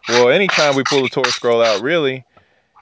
[0.07, 2.25] Well, anytime we pull the Torah scroll out, really,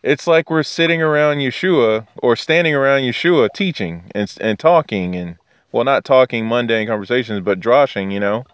[0.04, 5.38] it's like we're sitting around Yeshua or standing around Yeshua teaching and, and talking and,
[5.72, 8.46] well, not talking mundane conversations, but droshing, you know?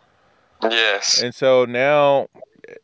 [0.64, 1.22] Yes.
[1.22, 2.28] And so now,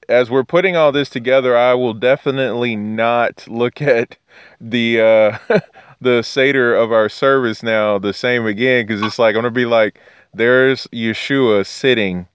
[0.07, 4.17] as we're putting all this together, I will definitely not look at
[4.59, 5.59] the uh,
[6.01, 9.65] the seder of our service now the same again because it's like I'm gonna be
[9.65, 9.99] like,
[10.33, 12.27] there's Yeshua sitting,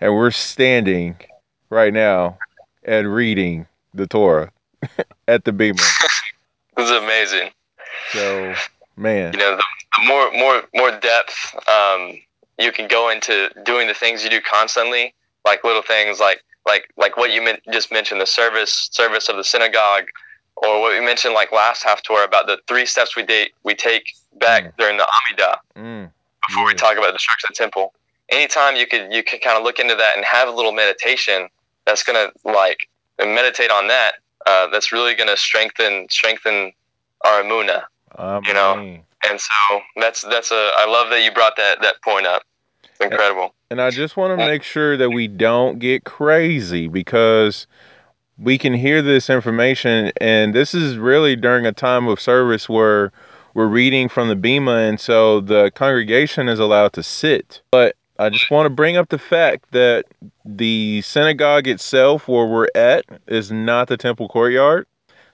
[0.00, 1.16] and we're standing
[1.70, 2.38] right now
[2.84, 4.52] and reading the Torah
[5.28, 5.76] at the Bema.
[6.76, 7.50] This is amazing.
[8.12, 8.54] So,
[8.96, 9.62] man, You know, the,
[9.98, 12.18] the more more more depth um,
[12.58, 16.88] you can go into doing the things you do constantly, like little things like like
[16.96, 20.04] like what you men- just mentioned, the service service of the synagogue,
[20.56, 23.74] or what we mentioned like last half tour about the three steps we date we
[23.74, 24.04] take
[24.38, 24.76] back Mm.
[24.78, 26.10] during the Amidah mm,
[26.48, 27.92] before we talk about the destruction of the temple.
[28.30, 31.48] Anytime you could you could kind of look into that and have a little meditation
[31.86, 34.14] that's gonna like meditate on that.
[34.46, 36.72] Uh, that's really gonna strengthen strengthen
[37.22, 37.84] our emuna.
[38.46, 38.74] You know.
[39.28, 42.42] And so that's that's a I love that you brought that that point up.
[43.00, 43.54] Incredible.
[43.70, 47.66] And I just want to uh, make sure that we don't get crazy because
[48.38, 53.12] we can hear this information, and this is really during a time of service where
[53.54, 57.60] we're reading from the Bema, and so the congregation is allowed to sit.
[57.70, 60.06] But I just want to bring up the fact that
[60.44, 64.86] the synagogue itself, where we're at, is not the temple courtyard.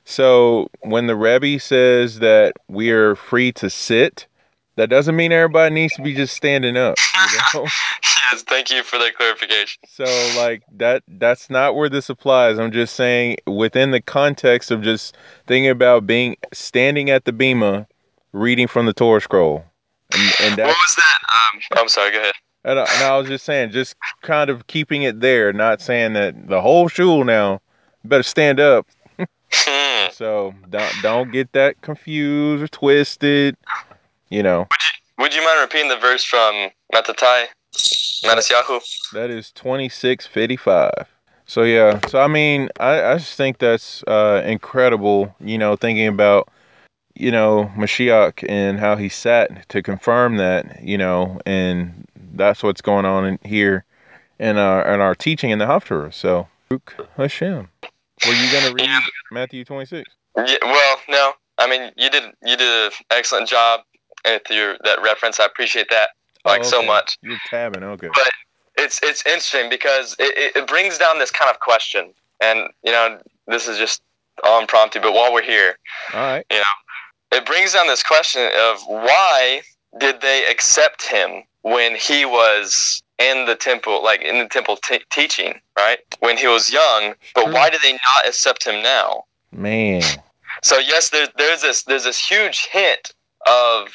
[0.04, 4.26] So when the Rebbe says that we are free to sit,
[4.76, 6.96] that doesn't mean everybody needs to be just standing up.
[7.32, 7.66] You know?
[8.32, 9.80] yes, thank you for that clarification.
[9.88, 10.04] So
[10.36, 12.58] like that that's not where this applies.
[12.58, 17.86] I'm just saying within the context of just thinking about being standing at the bema
[18.32, 19.64] reading from the Torah scroll.
[20.12, 21.18] And and What that was that?
[21.74, 22.12] Um, I'm sorry.
[22.12, 22.34] Go ahead.
[22.64, 26.12] and I, and I was just saying just kind of keeping it there, not saying
[26.14, 27.60] that the whole shul now
[28.04, 28.86] better stand up.
[29.52, 30.10] Hmm.
[30.12, 33.56] So don't don't get that confused or twisted,
[34.28, 34.66] you know.
[35.18, 37.46] Would you mind repeating the verse from Matatai,
[38.24, 38.80] Matasyahu?
[39.12, 41.08] That is 2655.
[41.46, 45.34] So yeah, so I mean, I, I just think that's uh, incredible.
[45.40, 46.48] You know, thinking about
[47.14, 50.82] you know Mashiach and how he sat to confirm that.
[50.82, 53.84] You know, and that's what's going on in here
[54.38, 56.12] in our in our teaching in the Haftarah.
[56.12, 57.68] So Baruch Hashem.
[58.26, 59.02] Were you gonna read.
[59.30, 60.08] Matthew 26?
[60.36, 61.32] Yeah, well, no.
[61.58, 63.80] I mean, you did you did an excellent job
[64.26, 65.40] Uh, with your that reference.
[65.40, 66.10] I appreciate that
[66.44, 66.86] oh, like so Oh, okay.
[66.86, 67.18] much.
[67.22, 67.82] You're tabbing.
[67.82, 68.08] Okay.
[68.12, 68.30] But
[68.76, 73.18] it's it's interesting because it, it, brings down this kind of question, and you know,
[73.46, 74.02] this is just
[74.44, 75.00] all impromptu.
[75.00, 75.78] But while we're here,
[76.12, 76.46] All right.
[76.50, 79.62] You know, it brings down this question of why
[79.98, 85.00] did they accept him when he was in the temple, like in the temple t-
[85.10, 85.98] teaching, right?
[86.20, 87.52] When he was young, but hmm.
[87.52, 89.24] why did they not accept him now?
[89.52, 90.02] Man.
[90.62, 93.12] So yes, there's there's this there's this huge hint
[93.46, 93.88] of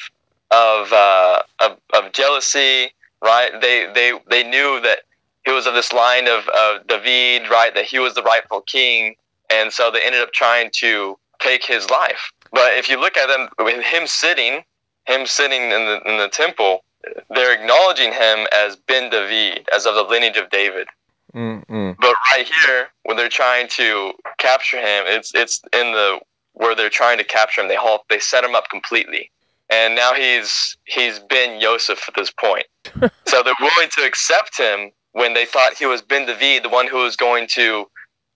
[0.52, 3.50] of uh, of, of jealousy, right?
[3.60, 5.00] They they they knew that
[5.44, 7.74] he was of this line of, of David, right?
[7.74, 9.16] That he was the rightful king,
[9.50, 12.32] and so they ended up trying to take his life.
[12.52, 14.62] But if you look at them with him sitting,
[15.06, 16.84] him sitting in the in the temple,
[17.30, 20.86] they're acknowledging him as Ben David, as of the lineage of David.
[21.34, 21.96] Mm-mm.
[21.98, 26.20] But right here, when they're trying to capture him, it's it's in the
[26.52, 27.68] where they're trying to capture him.
[27.68, 29.30] They halt, they set him up completely,
[29.72, 32.66] and now he's he's Ben Yosef at this point.
[33.26, 36.86] so they're willing to accept him when they thought he was Ben David, the one
[36.86, 37.86] who was going to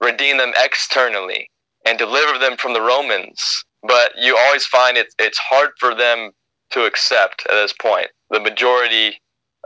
[0.01, 1.51] redeem them externally
[1.85, 3.65] and deliver them from the Romans.
[3.83, 6.31] But you always find it it's hard for them
[6.71, 8.09] to accept at this point.
[8.31, 9.21] The majority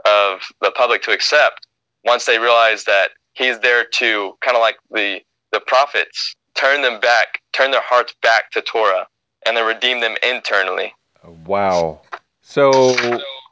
[0.05, 1.67] of the public to accept
[2.03, 5.21] once they realize that he's there to kind of like the
[5.53, 9.07] the prophets turn them back, turn their hearts back to Torah,
[9.45, 10.93] and then redeem them internally.
[11.23, 12.01] Wow.
[12.41, 12.95] So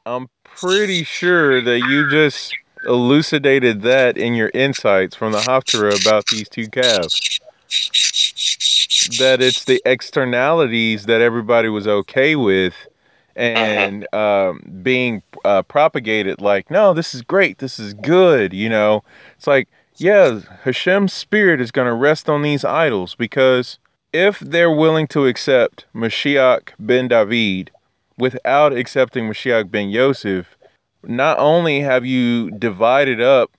[0.06, 2.54] I'm pretty sure that you just
[2.86, 7.40] elucidated that in your insights from the Haftarah about these two calves.
[9.20, 12.74] That it's the externalities that everybody was okay with
[13.36, 19.04] and um, being uh, propagated like, no, this is great, this is good, you know.
[19.38, 23.78] It's like, yeah, Hashem's spirit is going to rest on these idols because
[24.14, 27.72] if they're willing to accept Mashiach ben David
[28.18, 30.58] without accepting Mashiach ben Yosef,
[31.04, 33.52] not only have you divided up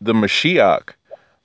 [0.00, 0.90] the Mashiach,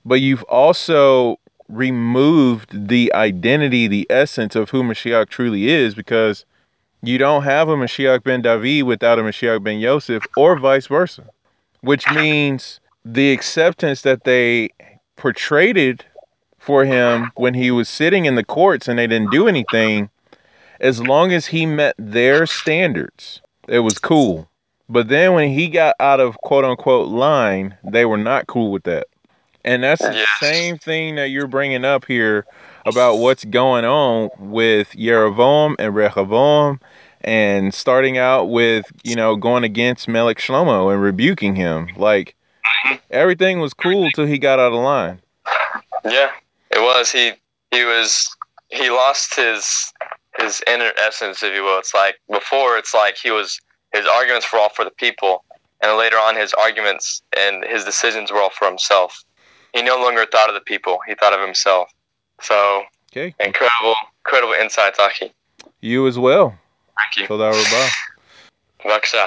[0.04, 6.44] but you've also removed the identity, the essence of who Mashiach truly is, because
[7.02, 11.24] you don't have a Mashiach ben David without a Mashiach ben Yosef, or vice versa,
[11.80, 14.70] which means the acceptance that they
[15.16, 16.04] portrayed
[16.62, 20.08] for him when he was sitting in the courts and they didn't do anything,
[20.80, 24.48] as long as he met their standards, it was cool.
[24.88, 28.84] But then when he got out of quote unquote line, they were not cool with
[28.84, 29.08] that.
[29.64, 32.46] And that's the same thing that you're bringing up here
[32.84, 36.80] about what's going on with Yeravam and Rehoboam
[37.20, 41.88] and starting out with, you know, going against Melech Shlomo and rebuking him.
[41.96, 42.34] Like,
[42.86, 42.96] mm-hmm.
[43.10, 45.20] everything was cool till he got out of line.
[46.04, 46.32] Yeah,
[46.72, 47.10] it was.
[47.10, 47.32] He
[47.70, 48.28] he was
[48.68, 49.92] he lost his
[50.38, 51.78] his inner essence, if you will.
[51.78, 53.60] It's like before, it's like he was
[53.92, 55.44] his arguments were all for the people,
[55.82, 59.22] and later on, his arguments and his decisions were all for himself.
[59.74, 61.90] He no longer thought of the people; he thought of himself.
[62.40, 63.34] So Okay.
[63.40, 65.32] incredible, incredible insights, Aki.
[65.80, 66.58] You as well.
[66.96, 67.26] Thank you.
[67.26, 67.88] Toda Rabbah.
[68.84, 69.26] Vaksha.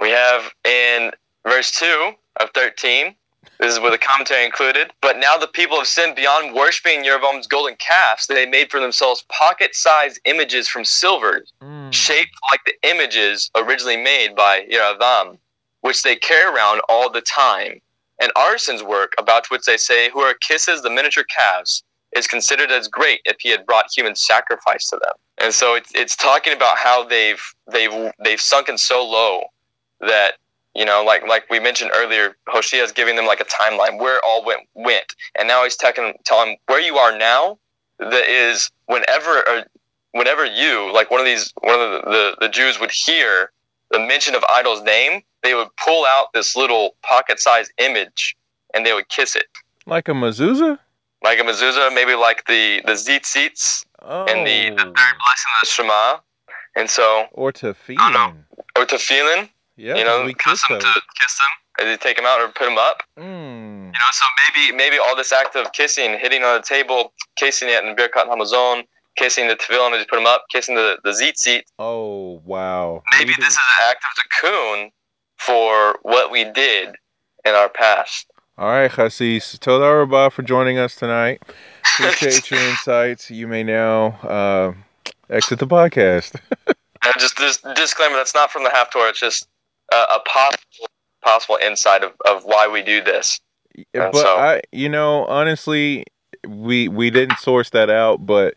[0.00, 1.12] We have in
[1.44, 3.14] verse 2 of 13,
[3.60, 4.90] this is with a commentary included.
[5.02, 8.26] But now the people have sinned beyond worshiping Jeroboam's golden calves.
[8.26, 11.92] They made for themselves pocket sized images from silver, Mm.
[11.92, 15.38] shaped like the images originally made by Yeravam,
[15.82, 17.80] which they carry around all the time.
[18.20, 22.88] And Arson's work, about which they say, Whoever kisses the miniature calves is considered as
[22.88, 25.14] great if he had brought human sacrifice to them.
[25.38, 29.44] And so it's, it's talking about how they've they've they've sunken so low
[30.00, 30.34] that
[30.74, 34.16] you know, like like we mentioned earlier, Hoshea is giving them like a timeline where
[34.16, 37.58] it all went went, and now he's telling telling where you are now.
[37.98, 39.64] That is whenever or
[40.12, 43.50] whenever you like one of these one of the, the, the Jews would hear
[43.90, 48.36] the mention of idol's name, they would pull out this little pocket-sized image
[48.72, 49.46] and they would kiss it,
[49.86, 50.78] Like a mezuzah?
[51.22, 54.24] like a mezuzah, maybe like the the tzitzits Oh.
[54.24, 56.18] and the, the third blessing of the Shema,
[56.76, 58.36] and so or to tefillin.
[58.78, 60.82] or to tefillin, Yeah, you know, we kiss them, those.
[60.82, 61.46] to kiss them,
[61.78, 63.02] and they take them out or put them up.
[63.18, 63.86] Mm.
[63.86, 67.70] You know, so maybe maybe all this act of kissing, hitting on the table, kissing
[67.70, 68.82] it in Birkat Hamazon,
[69.16, 71.62] kissing the tefillin as you put them up, kissing the the tzitzit.
[71.78, 73.02] Oh wow.
[73.18, 74.90] Maybe this is an act of tikkun
[75.38, 76.96] for what we did
[77.46, 78.26] in our past.
[78.58, 79.40] All right, Chassis.
[79.60, 81.40] Toda Rabbah for joining us tonight.
[81.94, 83.30] Appreciate your insights.
[83.30, 84.74] You may now uh,
[85.30, 86.38] exit the podcast.
[87.18, 89.08] Just this disclaimer: that's not from the Haftarah.
[89.08, 89.48] It's just
[89.92, 90.88] a, a possible
[91.22, 93.40] possible insight of, of why we do this.
[93.94, 96.04] And but so- I, you know, honestly,
[96.46, 98.54] we we didn't source that out, but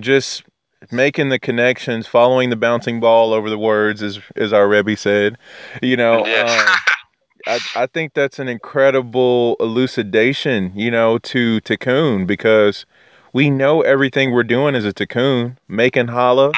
[0.00, 0.44] just
[0.90, 5.38] making the connections, following the bouncing ball over the words, as as our Rebbe said,
[5.82, 6.26] you know.
[6.26, 6.42] Yeah.
[6.42, 6.76] um,
[7.46, 12.86] I, I think that's an incredible elucidation, you know, to Tikkun because
[13.34, 15.58] we know everything we're doing is a Tikkun.
[15.68, 16.54] Making challah,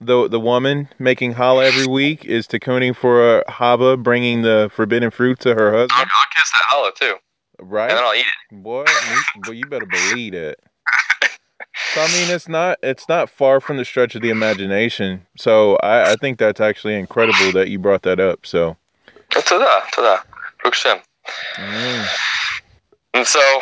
[0.00, 5.40] the the woman making challah every week is Tikkuning for Chava bringing the forbidden fruit
[5.40, 5.92] to her husband.
[5.92, 7.16] I'll, I'll kiss that challah too.
[7.60, 7.90] Right.
[7.90, 8.62] And I'll eat it.
[8.62, 10.60] Boy, you, boy, you better believe it.
[11.94, 15.24] So I mean, it's not it's not far from the stretch of the imagination.
[15.36, 18.44] So I, I think that's actually incredible that you brought that up.
[18.44, 18.76] So.
[19.30, 20.22] Tada, tada,
[21.56, 22.06] mm.
[23.14, 23.60] And so,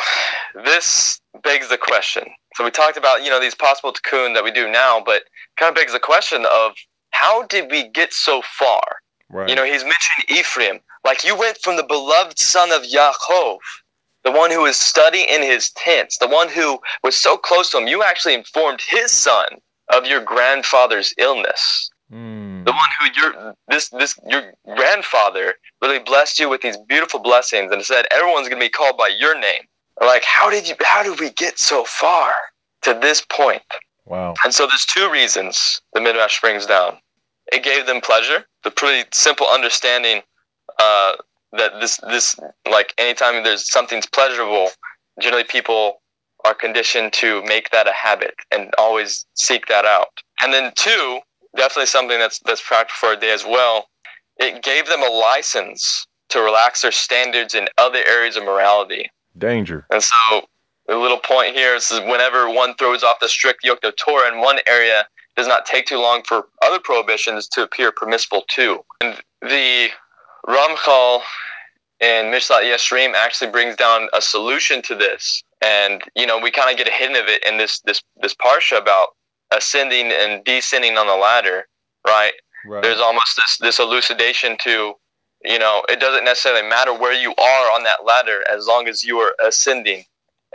[0.64, 2.24] this begs the question.
[2.54, 5.22] So we talked about you know these possible tikkun that we do now, but
[5.56, 6.72] kind of begs the question of
[7.10, 8.82] how did we get so far?
[9.30, 9.48] right.
[9.48, 10.80] You know, he's mentioned Ephraim.
[11.04, 13.58] Like you went from the beloved son of Yaakov,
[14.24, 17.78] the one who was studying in his tents, the one who was so close to
[17.78, 17.86] him.
[17.86, 19.46] You actually informed his son
[19.92, 21.90] of your grandfather's illness.
[22.12, 27.20] Mm, The one who your this this your grandfather really blessed you with these beautiful
[27.20, 29.62] blessings and said everyone's gonna be called by your name.
[30.00, 32.32] Like how did you how did we get so far
[32.82, 33.62] to this point?
[34.06, 34.34] Wow.
[34.44, 36.98] And so there's two reasons the Midrash brings down.
[37.52, 40.22] It gave them pleasure, the pretty simple understanding
[40.78, 41.14] uh,
[41.52, 42.36] that this this
[42.70, 44.70] like anytime there's something's pleasurable,
[45.20, 46.00] generally people
[46.44, 50.08] are conditioned to make that a habit and always seek that out.
[50.40, 51.20] And then two,
[51.56, 53.88] definitely something that's that's practical for a day as well.
[54.38, 59.10] It gave them a license to relax their standards in other areas of morality.
[59.38, 59.86] Danger.
[59.90, 60.46] And so
[60.88, 64.40] the little point here is whenever one throws off the strict yoke of Torah in
[64.40, 68.84] one area, it does not take too long for other prohibitions to appear permissible too.
[69.00, 69.88] And the
[70.46, 71.22] Ramchal
[72.00, 75.42] in Mesillat Yesharim actually brings down a solution to this.
[75.62, 78.34] And you know, we kind of get a hint of it in this this this
[78.34, 79.08] parsha about
[79.50, 81.66] ascending and descending on the ladder,
[82.06, 82.32] right?
[82.66, 82.82] Right.
[82.82, 84.94] there's almost this this elucidation to
[85.44, 89.04] you know it doesn't necessarily matter where you are on that ladder as long as
[89.04, 90.04] you are ascending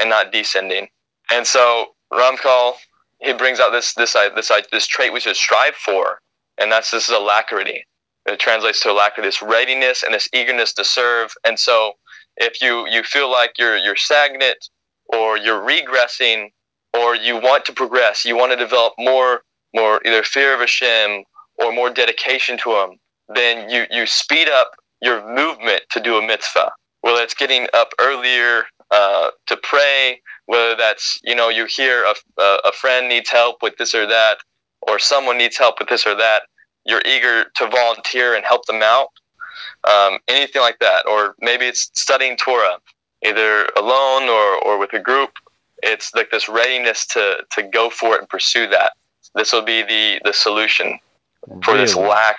[0.01, 0.87] and not descending.
[1.31, 2.73] And so Ramchal
[3.21, 6.19] he brings out this this uh, this uh, this trait we should strive for
[6.57, 7.85] and that's this is alacrity.
[8.25, 11.33] It translates to alacrity this readiness and this eagerness to serve.
[11.43, 11.93] And so
[12.37, 14.57] if you you feel like you're you're stagnant
[15.07, 16.49] or you're regressing
[16.93, 19.41] or you want to progress you want to develop more
[19.73, 21.23] more either fear of Hashem
[21.55, 22.97] or more dedication to him,
[23.33, 24.71] then you, you speed up
[25.01, 26.71] your movement to do a mitzvah.
[27.01, 32.41] Whether it's getting up earlier uh, to pray, whether that's, you know, you hear a,
[32.65, 34.37] a, friend needs help with this or that,
[34.81, 36.43] or someone needs help with this or that,
[36.85, 39.09] you're eager to volunteer and help them out.
[39.83, 41.07] Um, anything like that.
[41.07, 42.77] Or maybe it's studying Torah,
[43.25, 45.31] either alone or, or with a group.
[45.83, 48.93] It's like this readiness to, to go for it and pursue that.
[49.35, 50.99] This will be the, the solution
[51.63, 52.37] for this lack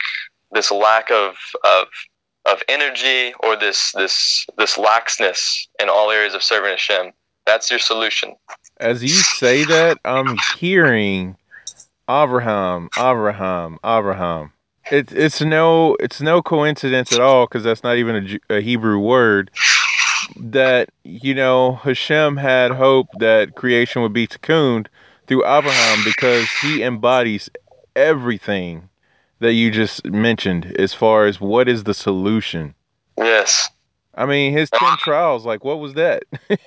[0.53, 1.35] this lack of
[1.65, 1.87] of
[2.47, 7.13] of energy or this this this laxness in all areas of serving Hashem.
[7.47, 8.35] That's your solution.
[8.79, 11.37] As you say that, I'm hearing
[12.09, 14.53] Abraham, Abraham, Abraham.
[14.91, 18.99] It's it's no it's no coincidence at all because that's not even a, a Hebrew
[18.99, 19.51] word.
[20.37, 24.87] That you know Hashem had hope that creation would be cocooned
[25.27, 27.51] through Abraham because he embodies
[27.95, 28.89] everything
[29.43, 32.75] that you just mentioned as far as what is the solution.
[33.19, 33.69] Yes.
[34.15, 36.25] I mean, his ten trials, like what was that?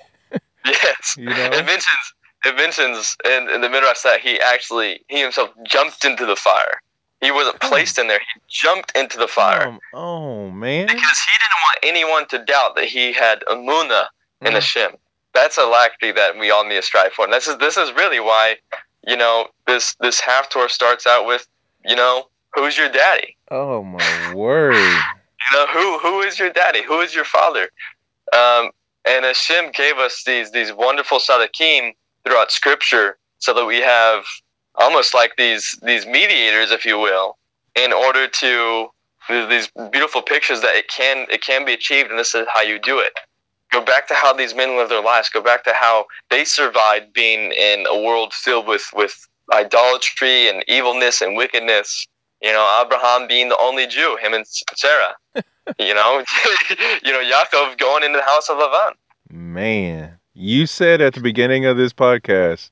[0.64, 1.16] Yes.
[1.16, 1.34] You know?
[1.52, 2.14] It mentions
[2.44, 6.82] it mentions in, in the midrash that he actually he himself jumped into the fire.
[7.20, 8.18] He wasn't placed in there.
[8.18, 10.86] He jumped into the fire Um, oh man.
[10.86, 14.06] because he didn't want anyone to doubt that he had emunah
[14.42, 14.54] in Mm.
[14.54, 14.90] Hashem.
[15.34, 17.24] That's a alacrity that we all need to strive for.
[17.24, 18.56] And this is this is really why,
[19.06, 21.46] you know, this this Haftarah starts out with,
[21.84, 23.36] you know, who's your daddy?
[23.50, 24.74] Oh my word.
[24.74, 26.82] You know, who who is your daddy?
[26.82, 27.68] Who is your father?
[28.32, 28.70] Um,
[29.04, 31.92] and Hashem gave us these these wonderful tzaddikim
[32.24, 34.24] throughout Scripture, so that we have
[34.74, 37.36] almost like these these mediators, if you will,
[37.76, 38.88] in order to
[39.28, 42.78] these beautiful pictures that it can it can be achieved, and this is how you
[42.78, 43.12] do it.
[43.72, 45.28] Go back to how these men lived their lives.
[45.28, 50.64] Go back to how they survived being in a world filled with with idolatry and
[50.66, 52.06] evilness and wickedness.
[52.42, 55.14] You know, Abraham being the only Jew, him and Sarah.
[55.78, 56.22] you know,
[57.04, 58.92] you know, Yaakov going into the house of Lavan.
[59.30, 62.70] Man, you said at the beginning of this podcast,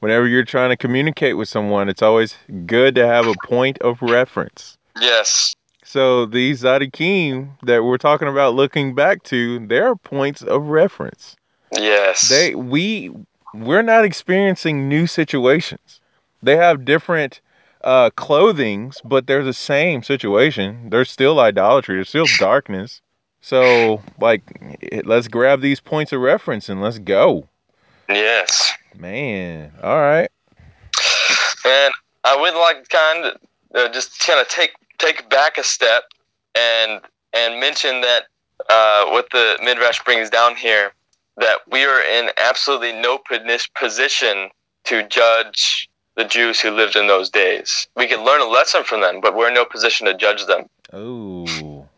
[0.00, 2.36] whenever you're trying to communicate with someone, it's always
[2.66, 4.76] good to have a point of reference.
[5.00, 5.54] Yes.
[5.84, 11.36] So these Zadikim that we're talking about looking back to, they're points of reference.
[11.72, 12.28] Yes.
[12.28, 13.12] They we
[13.52, 16.00] we're not experiencing new situations.
[16.42, 17.40] They have different
[17.84, 20.90] uh clothings, but they're the same situation.
[20.90, 23.00] There's still idolatry, there's still darkness.
[23.40, 24.42] So like
[25.04, 27.48] let's grab these points of reference and let's go.
[28.08, 28.72] yes.
[28.96, 30.30] Man, all right.
[31.66, 31.92] And
[32.24, 33.36] I would like to kind of
[33.74, 36.04] uh, just kind of take take back a step
[36.58, 37.00] and
[37.34, 38.24] and mention that
[38.70, 40.92] uh, what the midrash brings down here
[41.36, 43.18] that we are in absolutely no
[43.78, 44.50] position
[44.84, 47.88] to judge the Jews who lived in those days.
[47.96, 50.68] We can learn a lesson from them, but we're in no position to judge them
[50.92, 51.88] Oh.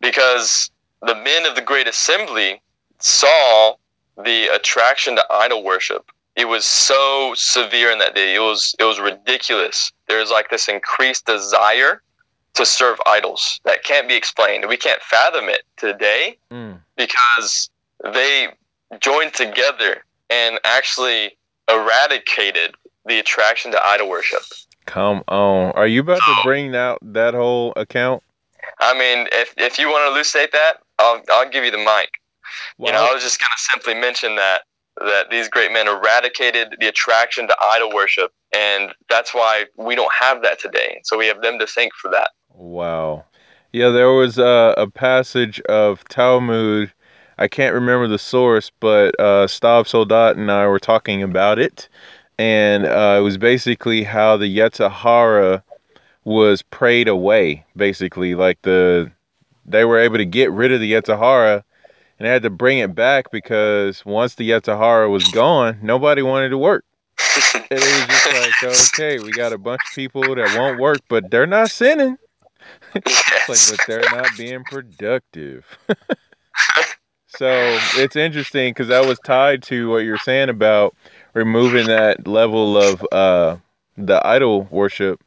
[0.00, 0.70] because
[1.02, 2.62] the men of the great assembly
[2.98, 3.74] saw
[4.16, 6.10] the attraction to idol worship.
[6.34, 8.34] It was so severe in that day.
[8.34, 9.92] It was it was ridiculous.
[10.08, 12.02] There was like this increased desire
[12.54, 14.64] to serve idols that can't be explained.
[14.68, 16.80] We can't fathom it today Mm.
[16.96, 17.70] because
[18.02, 18.48] they
[19.00, 21.36] joined together and actually
[21.68, 22.74] eradicated
[23.08, 24.42] the attraction to idol worship.
[24.86, 25.72] Come on.
[25.72, 28.22] Are you about to bring out that whole account?
[28.80, 32.10] I mean, if, if you want to elucidate that, I'll, I'll give you the mic.
[32.78, 34.62] you know, I was just going to simply mention that
[35.00, 40.12] that these great men eradicated the attraction to idol worship, and that's why we don't
[40.12, 41.00] have that today.
[41.04, 42.30] So we have them to thank for that.
[42.50, 43.24] Wow.
[43.72, 46.92] Yeah, there was uh, a passage of Talmud.
[47.38, 51.88] I can't remember the source, but uh, Stav Soldat and I were talking about it.
[52.38, 55.62] And uh, it was basically how the Yetzer Hara
[56.24, 58.34] was prayed away, basically.
[58.34, 59.10] Like the
[59.64, 61.64] they were able to get rid of the Yetzer Hara
[62.18, 66.22] and they had to bring it back because once the Yetzer Hara was gone, nobody
[66.22, 66.84] wanted to work.
[67.70, 71.00] And it was just like, okay, we got a bunch of people that won't work,
[71.08, 72.16] but they're not sinning.
[72.94, 75.66] It's like, but they're not being productive.
[77.26, 80.96] so it's interesting because that was tied to what you're saying about
[81.34, 83.56] removing that level of uh,
[83.96, 85.20] the idol worship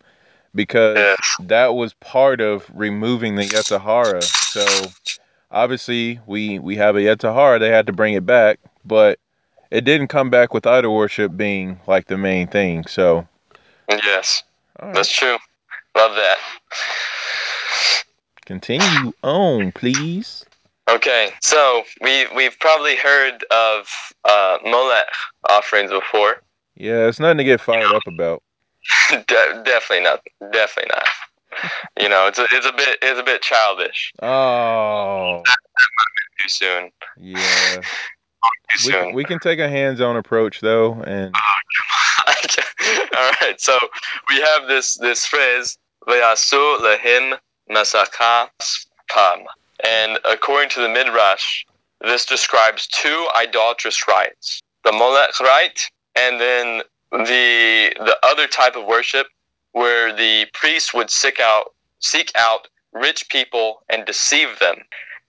[0.54, 1.16] because Yeah.
[1.48, 4.22] that was part of removing the Yetzer Hara.
[4.22, 4.66] So
[5.52, 9.20] obviously we we have a Yetzer Hara, they had to bring it back, but
[9.70, 12.86] it didn't come back with idol worship being like the main thing.
[12.86, 13.28] So
[13.90, 14.44] yes,
[14.82, 15.38] right, that's true.
[15.96, 16.38] Love that.
[18.46, 20.46] continue on, please.
[20.90, 23.88] Okay, so we we've probably heard of
[24.26, 25.08] uh, Molech
[25.50, 26.42] offerings before.
[26.76, 28.42] Yeah, it's nothing to get fired up about.
[29.12, 30.22] De- definitely not.
[30.52, 31.08] Definitely not.
[32.02, 34.12] You know, it's a, it's a bit it's a bit childish.
[34.22, 35.44] Oh,
[36.42, 36.92] Too soon.
[37.18, 37.76] yeah.
[37.82, 37.82] Too
[38.74, 38.94] We soon.
[38.94, 41.34] can, we can take a hands-on approach though, and
[43.18, 43.78] All right, so
[44.30, 45.78] we have this this phrase
[46.08, 47.38] "Ve'asu lehim
[47.70, 49.44] masaka spam,"
[49.88, 51.66] and according to the midrash,
[52.02, 58.86] this describes two idolatrous rites: the Molech rite, and then the the other type of
[58.86, 59.28] worship
[59.74, 64.76] where the priest would seek out seek out rich people and deceive them.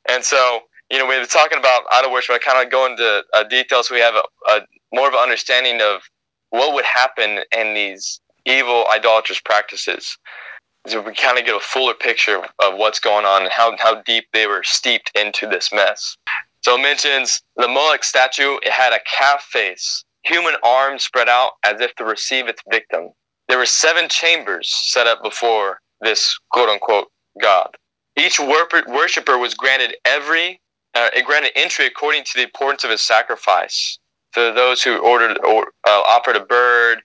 [0.09, 2.35] And so, you know, we were talking about idol worship.
[2.35, 3.89] I kind of go into uh, details.
[3.89, 4.61] So we have a, a
[4.93, 6.03] more of an understanding of
[6.51, 10.19] what would happen in these evil idolatrous practices.
[10.87, 14.03] So we kind of get a fuller picture of what's going on and how, how
[14.03, 16.17] deep they were steeped into this mess.
[16.63, 21.53] So it mentions the Moloch statue, it had a calf face, human arms spread out
[21.65, 23.11] as if to receive its victim.
[23.49, 27.09] There were seven chambers set up before this quote unquote
[27.41, 27.77] God.
[28.17, 30.61] Each worshiper was granted every
[30.95, 33.99] uh, it granted entry according to the importance of his sacrifice
[34.33, 37.03] For those who ordered or uh, offered a bird,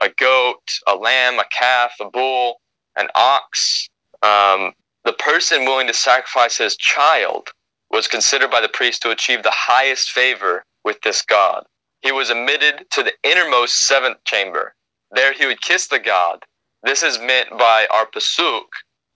[0.00, 2.60] a goat, a lamb, a calf, a bull,
[2.98, 3.88] an ox.
[4.22, 4.72] Um,
[5.04, 7.50] the person willing to sacrifice his child
[7.90, 11.64] was considered by the priest to achieve the highest favor with this god.
[12.02, 14.74] He was admitted to the innermost seventh chamber.
[15.12, 16.44] There he would kiss the god.
[16.82, 18.66] This is meant by our pasuk,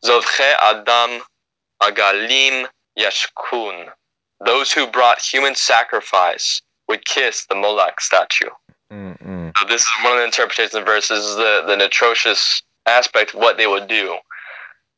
[0.05, 1.23] Zovche Adam
[1.83, 2.67] Agalim
[2.99, 3.89] Yashkun.
[4.45, 8.51] Those who brought human sacrifice would kiss the Moloch statue.
[8.93, 9.53] Mm-mm.
[9.57, 13.41] So this is one of the interpretations of the verses, the, the atrocious aspect of
[13.41, 14.17] what they would do.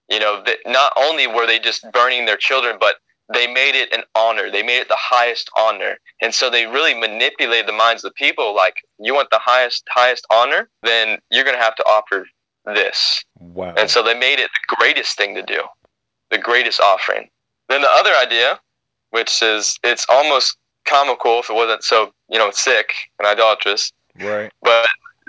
[0.09, 2.97] You know, that not only were they just burning their children, but
[3.33, 4.51] they made it an honor.
[4.51, 5.97] They made it the highest honor.
[6.21, 9.85] And so they really manipulated the minds of the people like, you want the highest,
[9.89, 10.69] highest honor?
[10.83, 12.27] Then you're going to have to offer
[12.67, 13.25] this.
[13.39, 13.75] wow.
[13.77, 15.63] And so they made it the greatest thing to do,
[16.31, 17.29] the greatest offering.
[17.69, 18.61] Then the other idea,
[19.11, 24.53] which is it's almost comical if it wasn't so, you know, sick and idolatrous, right.
[24.63, 24.87] but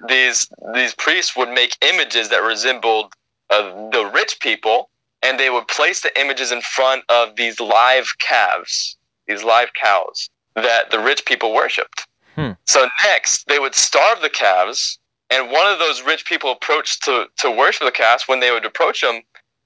[0.08, 3.14] these these priests would make images that resembled
[3.50, 4.90] uh, the rich people,
[5.22, 10.30] and they would place the images in front of these live calves, these live cows
[10.56, 12.08] that the rich people worshipped.
[12.36, 12.52] Hmm.
[12.66, 17.26] So next, they would starve the calves, and one of those rich people approached to
[17.38, 18.28] to worship the calves.
[18.28, 19.22] When they would approach him,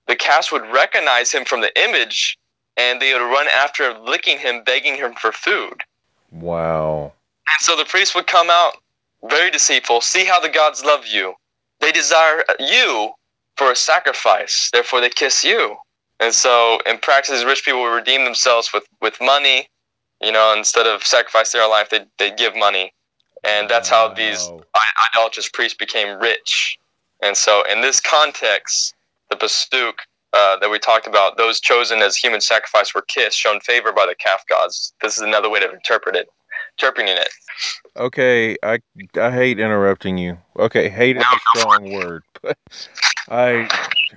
[0.08, 2.38] the calves would recognize him from the image,
[2.78, 5.84] and they would run after him, licking him, begging him for food.
[6.32, 7.14] Wow.
[7.48, 8.78] And so the priest would come out
[9.24, 10.01] very deceitful.
[10.01, 11.34] See how the gods love you.
[11.82, 13.11] They desire you
[13.57, 14.70] for a sacrifice.
[14.72, 15.78] Therefore, they kiss you.
[16.20, 19.70] And so, in practice, these rich people would redeem themselves with, with money.
[20.22, 22.93] You know, instead of sacrificing their life, they they give money.
[23.43, 24.51] and that's how these
[25.15, 26.78] idolatrous priests became rich.
[27.22, 28.95] And so, in this context,
[29.30, 29.93] the pasuk
[30.34, 34.05] uh, that we talked about, those chosen as human sacrifice were kissed, shown favor by
[34.05, 34.93] the calf gods.
[35.01, 36.30] This is another way to interpret it,
[36.80, 37.30] interpreting it.
[37.98, 38.80] Okay, I
[39.16, 40.38] I hate interrupting you.
[40.58, 42.58] Okay, hate is No, a go for strong word, but
[43.30, 43.68] I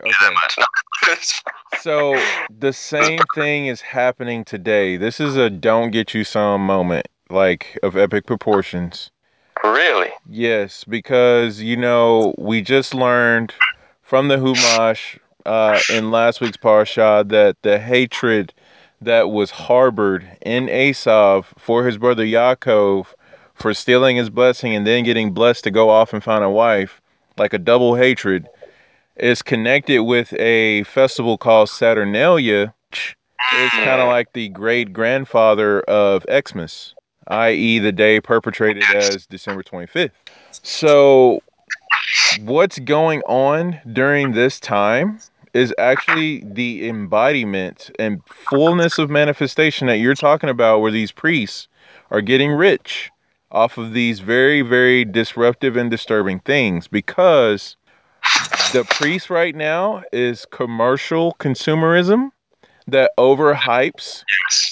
[0.01, 0.35] okay.
[0.35, 0.59] Much.
[1.81, 2.17] So
[2.61, 4.97] the same thing is happening today.
[4.97, 9.11] This is a don't get you some moment, like of epic proportions.
[9.65, 10.11] really?
[10.29, 13.53] Yes, because you know we just learned
[14.03, 18.55] from the Humash uh, in last week's parsha that the hatred
[19.05, 23.07] that was harbored in Esav for his brother Yaakov
[23.55, 27.01] for stealing his blessing and then getting blessed to go off and find a wife,
[27.37, 28.49] like a double hatred,
[29.17, 32.75] is connected with a festival called Saturnalia,
[33.55, 36.95] It's kind of like the great grandfather of Xmas,
[37.29, 40.11] i.e., the day perpetrated as December 25th.
[40.51, 41.43] So,
[42.41, 45.19] what's going on during this time
[45.55, 51.69] is actually the embodiment and fullness of manifestation that you're talking about, where these priests
[52.11, 53.11] are getting rich
[53.51, 57.77] off of these very, very disruptive and disturbing things because
[58.73, 62.31] the priest right now is commercial consumerism
[62.87, 64.25] that overhypes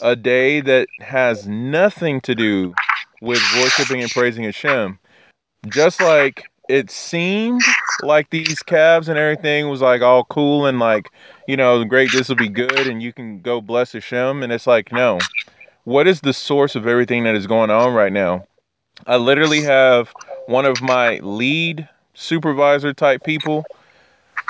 [0.02, 2.74] a day that has nothing to do
[3.20, 4.98] with worshiping and praising Hashem.
[5.68, 7.62] Just like it seemed
[8.02, 11.10] like these calves and everything was like all cool and like,
[11.46, 14.42] you know, great, this will be good and you can go bless Hashem.
[14.42, 15.18] And it's like, no.
[15.84, 18.46] What is the source of everything that is going on right now?
[19.06, 20.14] I literally have
[20.46, 23.64] one of my lead supervisor type people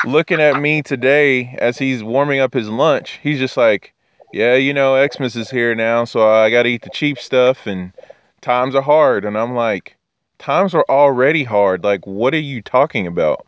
[0.05, 3.21] looking at me today as he's warming up his lunch.
[3.23, 3.95] He's just like,
[4.33, 7.67] yeah, you know, Xmas is here now, so I got to eat the cheap stuff
[7.67, 7.93] and
[8.41, 9.25] times are hard.
[9.25, 9.97] And I'm like,
[10.41, 11.85] times are already hard.
[11.85, 13.47] Like, what are you talking about?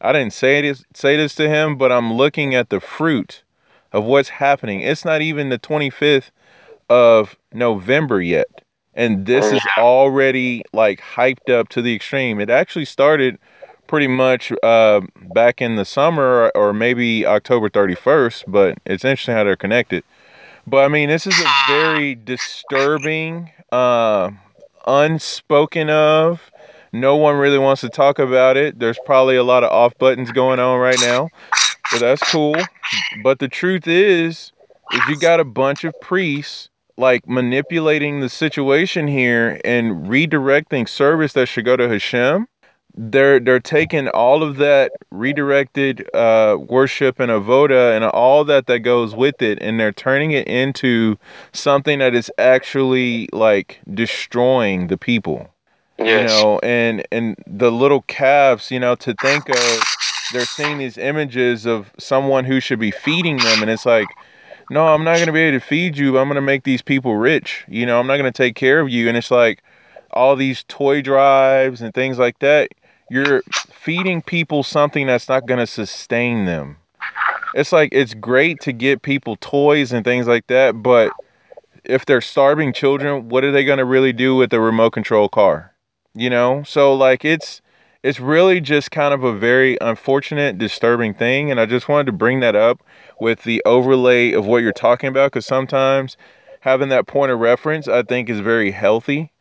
[0.00, 3.42] I didn't say this say this to him, but I'm looking at the fruit
[3.92, 4.80] of what's happening.
[4.80, 6.30] It's not even the 25th
[6.88, 8.48] of November yet.
[8.94, 12.40] And this is already like hyped up to the extreme.
[12.40, 13.38] It actually started
[13.86, 15.00] pretty much uh,
[15.34, 20.04] back in the summer or maybe October 31st, but it's interesting how they're connected.
[20.66, 24.30] But I mean, this is a very disturbing, uh,
[24.88, 26.50] unspoken of.
[26.92, 28.78] No one really wants to talk about it.
[28.78, 31.28] There's probably a lot of off buttons going on right now,
[31.92, 32.56] but that's cool.
[33.22, 34.52] But the truth is,
[34.92, 41.34] is you got a bunch of priests like manipulating the situation here and redirecting service
[41.34, 42.48] that should go to Hashem
[42.98, 48.80] they're they're taking all of that redirected uh, worship and avoda and all that that
[48.80, 51.16] goes with it, and they're turning it into
[51.52, 55.48] something that is actually like destroying the people.
[55.96, 56.28] Yes.
[56.30, 59.82] You know, and and the little calves, you know, to think of,
[60.32, 64.08] they're seeing these images of someone who should be feeding them, and it's like.
[64.70, 66.12] No, I'm not going to be able to feed you.
[66.12, 67.64] But I'm going to make these people rich.
[67.68, 69.08] You know, I'm not going to take care of you.
[69.08, 69.62] And it's like
[70.10, 72.68] all these toy drives and things like that
[73.10, 73.42] you're
[73.72, 76.76] feeding people something that's not going to sustain them.
[77.54, 81.12] It's like it's great to get people toys and things like that, but
[81.84, 85.28] if they're starving children, what are they going to really do with a remote control
[85.28, 85.72] car?
[86.14, 86.62] You know?
[86.64, 87.62] So like it's
[88.02, 92.12] it's really just kind of a very unfortunate, disturbing thing and I just wanted to
[92.12, 92.82] bring that up
[93.20, 96.16] with the overlay of what you're talking about cuz sometimes
[96.60, 99.32] having that point of reference I think is very healthy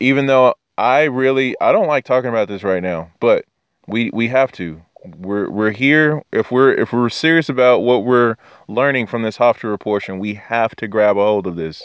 [0.00, 3.44] even though I really I don't like talking about this right now, but
[3.86, 4.82] we we have to.
[5.18, 8.36] We're we're here if we're if we're serious about what we're
[8.68, 11.84] learning from this Haftarah portion, we have to grab a hold of this.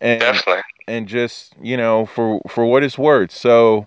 [0.00, 0.62] And Definitely.
[0.88, 3.32] and just, you know, for for what it's worth.
[3.32, 3.86] So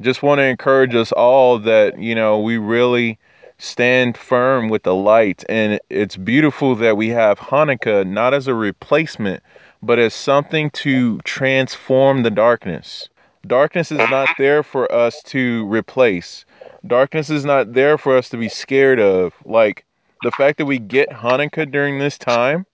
[0.00, 3.18] just want to encourage us all that, you know, we really
[3.58, 8.54] stand firm with the light and it's beautiful that we have Hanukkah not as a
[8.54, 9.42] replacement,
[9.82, 13.09] but as something to transform the darkness.
[13.46, 16.44] Darkness is not there for us to replace.
[16.86, 19.32] Darkness is not there for us to be scared of.
[19.44, 19.84] Like
[20.22, 22.66] the fact that we get Hanukkah during this time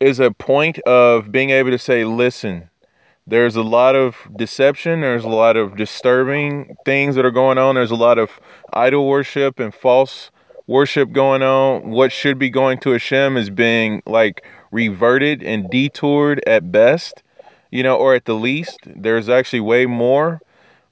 [0.00, 2.68] is a point of being able to say, listen,
[3.26, 7.76] there's a lot of deception, there's a lot of disturbing things that are going on,
[7.76, 8.30] there's a lot of
[8.72, 10.32] idol worship and false
[10.66, 11.90] worship going on.
[11.90, 17.22] What should be going to Hashem is being like reverted and detoured at best
[17.70, 20.40] you know, or at the least, there's actually way more.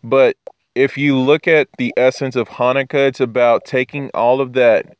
[0.02, 0.36] But
[0.74, 4.96] if you look at the essence of Hanukkah, it's about taking all of that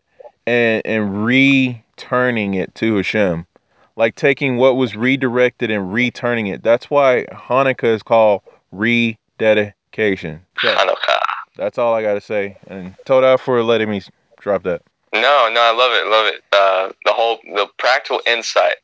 [0.47, 3.47] and, and returning it to Hashem.
[3.97, 6.63] Like taking what was redirected and returning it.
[6.63, 9.75] That's why Hanukkah is called rededication.
[9.99, 10.41] Cation.
[10.61, 11.19] So, Hanukkah.
[11.57, 12.57] that's all I got to say.
[12.69, 14.01] And Toda for letting me
[14.39, 14.83] drop that.
[15.13, 16.45] No, no, I love it, love it.
[16.53, 18.77] Uh, the whole the practical insight.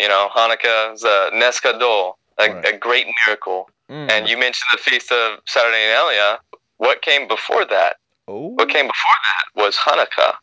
[0.00, 2.68] You know, Hanukkah is a Nes Gadol, a, Right.
[2.74, 3.68] a great miracle.
[3.90, 4.10] Mm.
[4.10, 6.38] And you mentioned the feast of Saturnalia.
[6.78, 7.96] What came before that?
[8.28, 10.34] oh, What came before that was Hanukkah.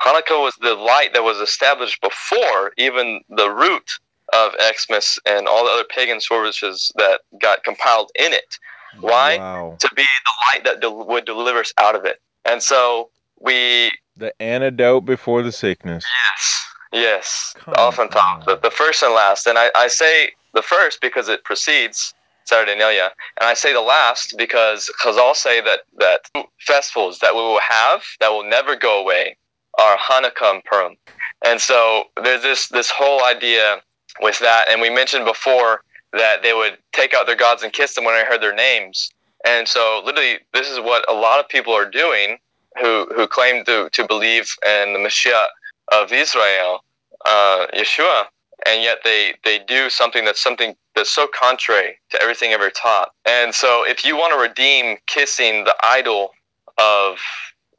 [0.00, 3.90] Hanukkah was the light that was established before even the root
[4.32, 8.58] of Xmas and all the other pagan services that got compiled in it
[9.00, 9.36] why?
[9.38, 9.76] Wow.
[9.80, 12.20] to be the light that del- would deliver us out of it.
[12.44, 16.04] And so we, The antidote before the sickness.
[16.32, 18.46] yes, yes, Come off on top, on.
[18.46, 19.46] the, the first and last.
[19.46, 22.14] And I, I say the first because it precedes
[22.44, 26.20] Saturnalia, and I say the last because I'll say that that
[26.60, 29.36] festivals that we will have that will never go away
[29.78, 30.96] are Hanukkah and Purim.
[31.44, 33.80] And so there's this this whole idea
[34.20, 35.82] with that, and we mentioned before
[36.12, 39.10] that they would take out their gods and kiss them when I heard their names.
[39.46, 42.38] And so literally this is what a lot of people are doing
[42.80, 45.46] who who claim to to believe in the Messiah
[45.92, 46.84] of Israel,
[47.26, 48.26] uh, Yeshua,
[48.66, 53.12] and yet they they do something that's something that's so contrary to everything ever taught.
[53.26, 56.32] And so if you want to redeem kissing the idol
[56.78, 57.18] of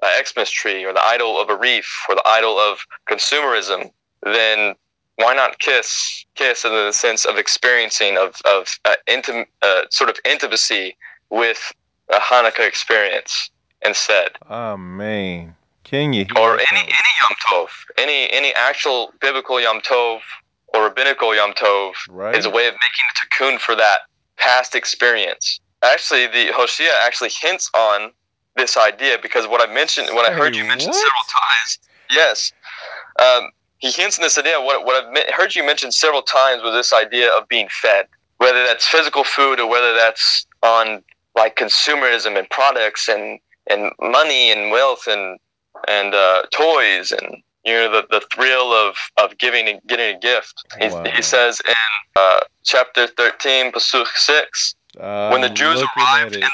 [0.01, 2.79] an Xmas tree or the idol of a reef or the idol of
[3.09, 3.91] consumerism,
[4.23, 4.75] then
[5.15, 10.09] why not kiss kiss in the sense of experiencing of of uh, intim- uh, sort
[10.09, 10.95] of intimacy
[11.29, 11.73] with
[12.09, 13.49] a Hanukkah experience
[13.85, 14.77] instead, Oh.
[16.03, 17.67] Can you hear or any any Yom Tov,
[17.97, 20.19] any any actual biblical Yom Tov
[20.73, 22.35] or rabbinical Yom Tov right?
[22.35, 23.99] is a way of making a tikkun for that
[24.37, 25.59] past experience.
[25.83, 28.11] Actually, the Hoshea actually hints on
[28.55, 30.95] this idea because what I mentioned, what I heard you mention what?
[30.95, 31.79] several times,
[32.09, 32.51] yes,
[33.19, 34.59] um, he hints in this idea.
[34.59, 38.07] What what I've me- heard you mention several times was this idea of being fed,
[38.37, 41.03] whether that's physical food or whether that's on
[41.35, 45.39] like consumerism and products and and money and wealth and
[45.87, 50.19] and uh, toys and you know the, the thrill of, of giving and getting a
[50.19, 50.63] gift.
[50.79, 51.03] He, Wow.
[51.15, 51.73] he says in
[52.15, 54.75] uh, chapter 13, Pasuk 6,
[55.31, 56.49] when the Jews arrived in their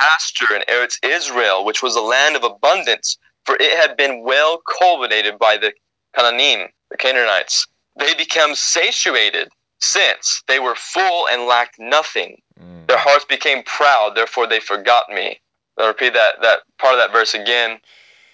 [0.00, 4.60] pasture in Eretz Israel, which was a land of abundance, for it had been well
[4.78, 5.72] cultivated by the
[6.16, 7.66] Canaanim, the Canaanites,
[7.98, 9.48] they became satiated
[9.80, 12.40] since they were full and lacked nothing.
[12.60, 12.86] Mm.
[12.88, 15.40] Their hearts became proud, therefore they forgot me.
[15.78, 17.78] I'll repeat that, that part of that verse again.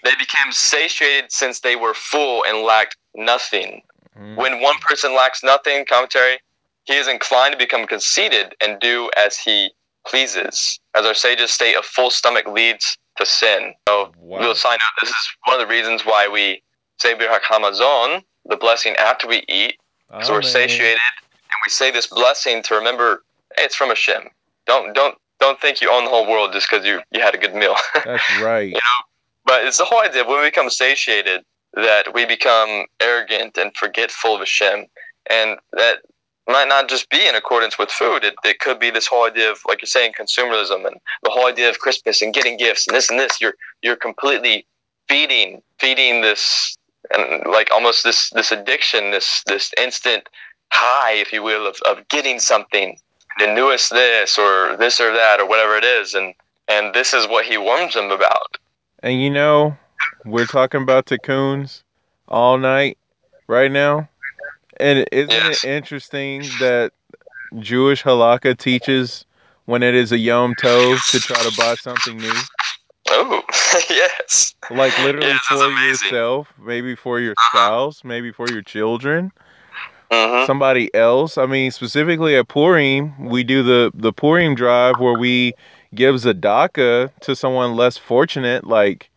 [0.03, 3.82] They became satiated since they were full and lacked nothing.
[4.18, 4.36] Mm.
[4.36, 6.38] When one person lacks nothing, commentary,
[6.84, 9.70] he is inclined to become conceited and do as he
[10.07, 10.80] pleases.
[10.94, 13.74] As our sages state, a full stomach leads to sin.
[13.88, 14.40] So, wow.
[14.40, 16.62] we'll sign note, this is one of the reasons why we
[17.00, 19.76] say Birkat Hamazon, the blessing after we eat,
[20.22, 20.50] so we're Amen.
[20.50, 20.98] satiated,
[21.32, 23.22] and we say this blessing to remember
[23.57, 24.28] hey, it's from Hashem.
[24.66, 27.38] Don't don't don't think you own the whole world just because you you had a
[27.38, 27.74] good meal.
[28.05, 28.74] That's right.
[29.45, 34.34] But it's the whole idea when we become satiated that we become arrogant and forgetful
[34.34, 34.86] of Hashem,
[35.30, 35.99] and that
[36.49, 38.24] might not just be in accordance with food.
[38.24, 41.47] It, it could be this whole idea of like you're saying consumerism and the whole
[41.47, 43.40] idea of Christmas and getting gifts and this and this.
[43.40, 44.66] You're you're completely
[45.09, 46.76] feeding feeding this
[47.14, 50.28] and like almost this this addiction, this this instant
[50.72, 52.99] high, if you will, of, of getting something,
[53.38, 56.34] the newest this or this or that or whatever it is, and
[56.68, 58.57] and this is what he warns them about.
[59.03, 59.76] And you know,
[60.24, 61.82] we're talking about Tikkuns
[62.28, 62.98] all night
[63.48, 64.09] right now.
[64.78, 65.46] And isn't Yes.
[65.46, 66.92] it interesting that
[67.59, 69.26] Jewish halakha teaches
[69.66, 72.48] when it is a Yom Tov to try to buy something new?
[73.11, 73.42] Oh,
[73.90, 74.55] yes.
[74.70, 75.72] Like literally Yes, for amazing.
[75.72, 77.70] yourself, maybe for your Uh-huh.
[77.74, 79.32] spouse, maybe for your children,
[80.11, 81.38] hmm somebody else.
[81.38, 85.55] I mean, specifically at Purim, we do the the Purim drive where we
[85.95, 88.66] give Zadaka to someone less fortunate.
[88.66, 89.11] Like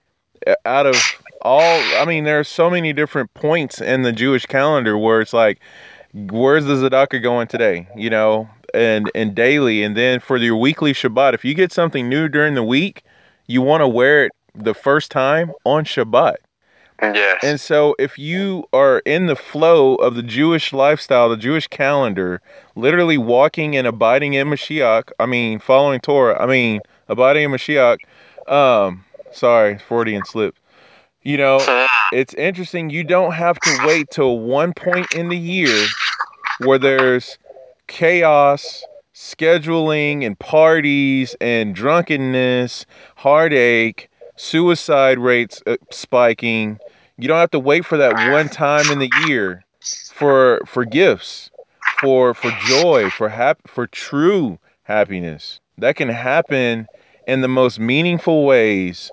[0.66, 0.96] out of
[1.42, 5.34] all, I mean, there are so many different points in the Jewish calendar where it's
[5.34, 5.60] like,
[6.14, 7.88] where's the Zadaka going today?
[7.96, 12.10] You know, and and daily, and then for your weekly Shabbat, if you get something
[12.10, 13.04] new during the week,
[13.48, 16.36] you want to wear it the first time on Shabbat.
[17.02, 17.42] Yes.
[17.44, 22.42] And so, if you are in the flow of the Jewish lifestyle, the Jewish calendar,
[22.76, 27.98] literally walking and abiding in Mashiach, I mean, following Torah, I mean, abiding in Mashiach,
[28.48, 30.56] um, sorry, Freudian slip.
[31.22, 32.90] You know, it's interesting.
[32.90, 35.88] You don't have to wait till one point in the year
[36.60, 37.38] where there's
[37.88, 38.84] chaos,
[39.14, 42.86] scheduling, and parties, and drunkenness,
[43.16, 46.80] heartache, suicide rates uh, spiking.
[47.18, 49.64] You don't have to wait for that one time in the year
[50.14, 51.50] for for gifts,
[52.02, 55.60] for for joy, for hap- for true happiness.
[55.78, 56.88] That can happen
[57.28, 59.12] in the most meaningful ways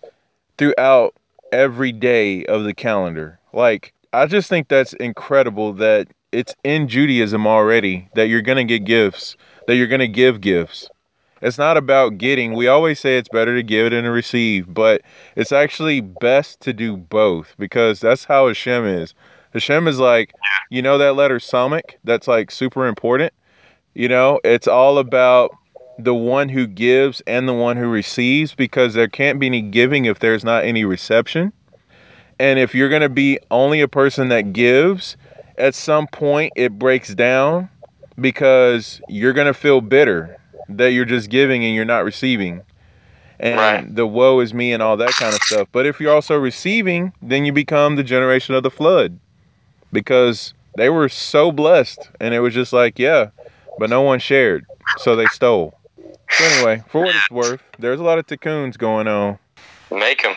[0.58, 1.14] throughout
[1.52, 3.38] every day of the calendar.
[3.52, 8.64] Like, I just think that's incredible that it's in Judaism already that you're going to
[8.64, 9.36] get gifts,
[9.66, 10.88] that you're going to give gifts.
[11.42, 12.54] It's not about getting.
[12.54, 15.02] We always say it's better to give than to receive, but
[15.34, 19.12] it's actually best to do both because that's how Hashem is.
[19.52, 20.32] Hashem is like,
[20.70, 23.34] you know, that letter Samach that's like super important.
[23.94, 25.50] You know, it's all about
[25.98, 30.04] the one who gives and the one who receives because there can't be any giving
[30.04, 31.52] if there's not any reception.
[32.38, 35.16] And if you're going to be only a person that gives,
[35.58, 37.68] at some point it breaks down
[38.20, 40.38] because you're going to feel bitter
[40.68, 42.62] that you're just giving and you're not receiving.
[43.40, 43.96] And Right.
[43.96, 45.68] the woe is me and all that kind of stuff.
[45.72, 49.18] But if you're also receiving, then you become the generation of the flood
[49.92, 53.30] because they were so blessed and it was just like, yeah,
[53.78, 54.64] but no one shared.
[54.98, 55.74] So they stole.
[56.30, 59.38] So anyway, for what it's worth, there's a lot of tikkuns going on.
[59.90, 60.36] Make them.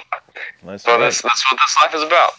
[0.64, 2.32] Let's So that's that's what this life is about.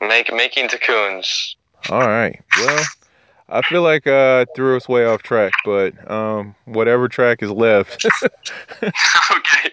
[0.00, 1.56] Make making cocoons.
[1.88, 2.40] All right.
[2.58, 2.84] Well,
[3.52, 7.50] I feel like uh, I threw us way off track, but um, whatever track is
[7.50, 8.06] left.
[8.82, 9.70] okay.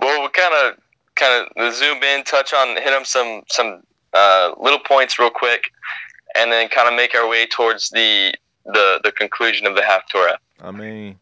[0.00, 0.78] Well, we'll kind of
[1.14, 3.82] kind of zoom in, touch on, hit on some some
[4.14, 5.70] uh, little points real quick,
[6.36, 8.34] and then kind of make our way towards the
[8.64, 10.36] the the conclusion of the Haftarah.
[10.60, 11.18] I mean,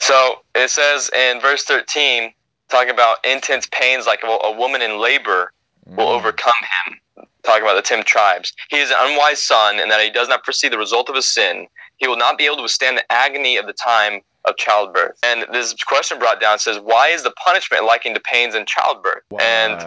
[0.00, 2.32] So it says in verse thirteen,
[2.70, 5.52] talking about intense pains like a, a woman in labor
[5.86, 6.54] will mm, overcome
[6.86, 6.98] him.
[7.44, 8.52] Talking about the ten tribes.
[8.68, 11.26] He is an unwise son in that he does not foresee the result of his
[11.26, 11.66] sin.
[11.96, 15.18] He will not be able to withstand the agony of the time of childbirth.
[15.22, 19.22] And this question brought down says, Why is the punishment likened to pains in childbirth?
[19.40, 19.80] And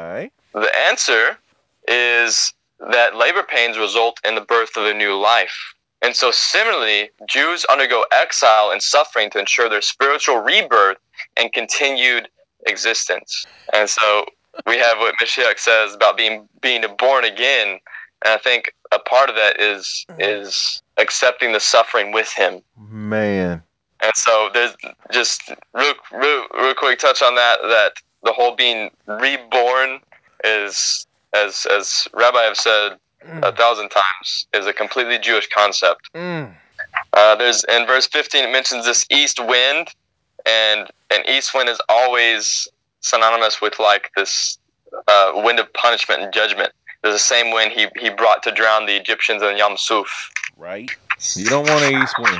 [0.53, 1.37] the answer
[1.87, 5.73] is that labor pains result in the birth of a new life.
[6.01, 10.97] And so, similarly, Jews undergo exile and suffering to ensure their spiritual rebirth
[11.35, 12.27] and continued
[12.67, 13.45] existence.
[13.73, 14.25] And so,
[14.65, 17.79] we have what Mashiach says about being being born again.
[18.23, 22.61] And I think a part of that is is accepting the suffering with Him.
[22.77, 23.63] Man.
[24.01, 24.75] And so there's
[25.11, 25.41] just
[25.73, 27.59] real, real, real quick touch on that.
[27.61, 27.93] That
[28.23, 29.99] the whole being reborn
[30.43, 36.09] is, as as Rabbi have said a Mm, thousand times, is a completely Jewish concept.
[36.13, 36.53] mm,
[37.13, 39.87] Uh, there's in verse 15 it mentions this east wind,
[40.45, 42.67] and an east wind is always
[43.05, 44.57] synonymous with like this
[45.07, 46.71] uh, wind of punishment and judgment.
[47.03, 50.31] There's the same wind he, he brought to drown the Egyptians in Yam Suf.
[50.57, 50.89] right?
[51.35, 52.39] You don't want an east wind.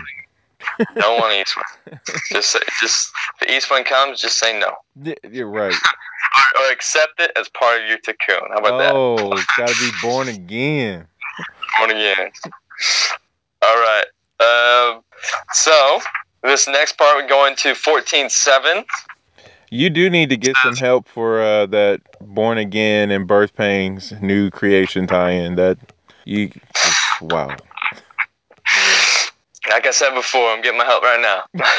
[0.95, 1.99] Don't want an east wind.
[2.32, 4.74] Just say- just if the east wind comes, just say no.
[5.32, 5.74] You're right.
[6.57, 8.49] or, or accept it as part of your cocoon.
[8.49, 8.93] How about that?
[8.95, 11.07] Oh, gotta be born again.
[11.78, 12.32] Born again.
[13.61, 14.05] All right.
[14.39, 15.03] Um,
[15.53, 15.99] so
[16.43, 18.84] this next part we go into fourteen seven.
[19.76, 24.13] You do need to get some help for uh, that born again and birth pains
[24.21, 25.55] new creation tie-in.
[25.55, 25.78] That
[26.23, 26.51] you,
[27.21, 27.55] wow.
[29.67, 31.43] Like I said before, I'm getting my help right now.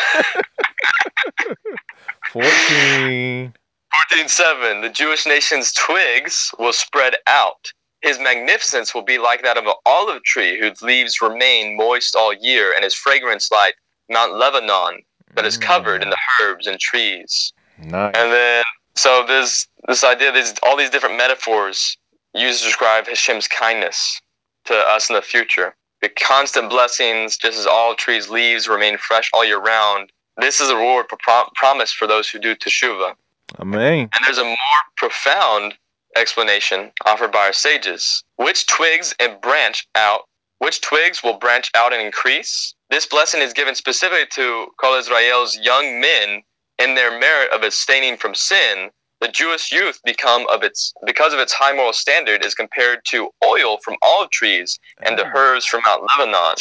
[2.33, 3.55] 14.
[3.95, 4.81] Fourteen seven.
[4.83, 7.73] The Jewish nation's twigs will spread out.
[8.03, 12.35] His magnificence will be like that of an olive tree whose leaves remain moist all
[12.35, 13.77] year, and his fragrance like
[14.11, 15.03] Mount Lebanon
[15.35, 17.53] that is covered in the herbs and trees.
[17.79, 18.15] Nice.
[18.17, 18.65] And then,
[18.95, 21.97] so there's this idea, there's all these different metaphors
[22.35, 24.21] used to describe Hashem's kindness
[24.67, 25.75] to us in the future.
[26.03, 30.11] The constant blessings, just as all trees' leaves remain fresh all year round.
[30.37, 33.15] This is a reward pro- promised for those who do teshuvah.
[33.59, 34.01] Amen.
[34.01, 34.57] And there's a more
[34.97, 35.75] profound
[36.17, 38.23] explanation offered by our sages.
[38.37, 40.23] Which twigs and branch out?
[40.59, 42.75] Which twigs will branch out and increase?
[42.91, 46.43] This blessing is given specifically to Kol Israel's young men
[46.79, 48.91] in their merit of abstaining from sin.
[49.21, 53.31] The Jewish youth become of its because of its high moral standard is compared to
[53.45, 56.57] oil from olive trees and the herbs from Mount Lebanon.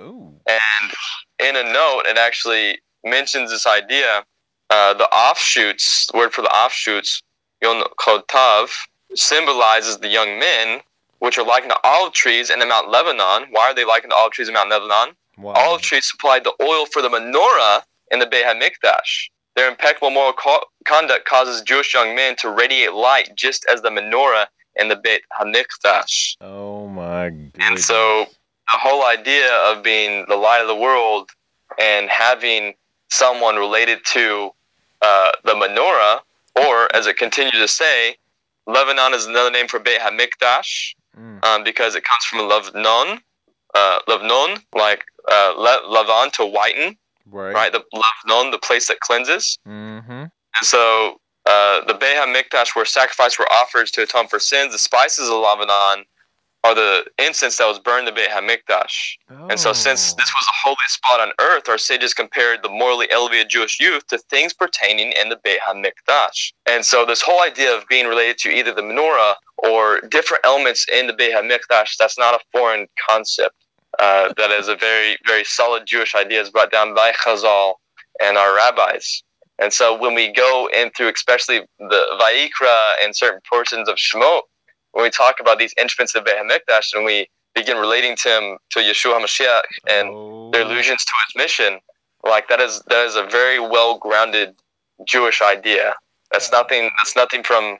[0.00, 0.34] Ooh.
[0.48, 0.92] And
[1.38, 4.24] in a note, it actually mentions this idea.
[4.70, 7.22] Uh, the offshoots, the word for the offshoots,
[7.60, 8.70] yon chotav,
[9.14, 10.80] symbolizes the young men,
[11.18, 13.48] which are likened to olive trees in the Mount Lebanon.
[13.50, 15.14] Why are they likened to olive trees in Mount Lebanon?
[15.36, 15.52] Wow.
[15.52, 19.28] Olive trees supplied the oil for the menorah in the Beit HaMikdash.
[19.60, 23.90] Their impeccable moral co- conduct causes Jewish young men to radiate light just as the
[23.90, 24.46] menorah
[24.78, 26.36] and the Beit HaMikdash.
[26.40, 27.52] Oh my goodness.
[27.60, 28.24] And so
[28.72, 31.28] the whole idea of being the light of the world
[31.78, 32.72] and having
[33.10, 34.48] someone related to
[35.02, 36.20] uh, the menorah,
[36.56, 38.16] or as it continues to say,
[38.66, 43.20] Lebanon is another name for Beit HaMikdash Mm, um, because it comes from Lebanon,
[43.74, 46.96] uh, Lebanon, like uh, Le- Levan to whiten,
[47.30, 47.54] right.
[47.54, 47.72] right?
[47.72, 49.58] The Lebanon, the place that cleanses.
[49.66, 50.10] Mm-hmm.
[50.10, 50.30] And
[50.62, 55.28] so uh, the Beit HaMikdash, where sacrifices were offered to atone for sins, the spices
[55.28, 56.04] of Lebanon
[56.62, 59.16] are the incense that was burned in the Beit HaMikdash.
[59.48, 63.10] And so, since this was a holy spot on earth, our sages compared the morally
[63.10, 66.52] elevated Jewish youth to things pertaining in the Beit HaMikdash.
[66.66, 70.86] And so, this whole idea of being related to either the menorah or different elements
[70.92, 73.54] in the Beit HaMikdash, that's not a foreign concept.
[74.00, 77.74] Uh, that is a very, very solid Jewish idea, is brought down by Chazal
[78.22, 79.22] and our rabbis.
[79.58, 84.42] And so, when we go in through, especially the Vaikra and certain portions of Shemot,
[84.92, 88.58] when we talk about these instruments of Beit HaMikdash and we begin relating to him
[88.70, 90.50] to Yeshua HaMashiach and oh.
[90.50, 91.78] their allusions to his mission,
[92.24, 94.54] like that is that is a very well grounded
[95.06, 95.94] Jewish idea.
[96.32, 96.90] That's nothing.
[96.96, 97.76] That's nothing from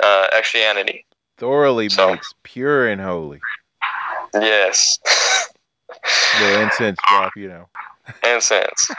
[0.00, 1.04] uh, Christianity.
[1.36, 3.40] thoroughly So- makes pure and holy.
[4.34, 4.98] Yes,
[6.40, 7.66] Little incense drop, you know.
[8.24, 8.90] incense.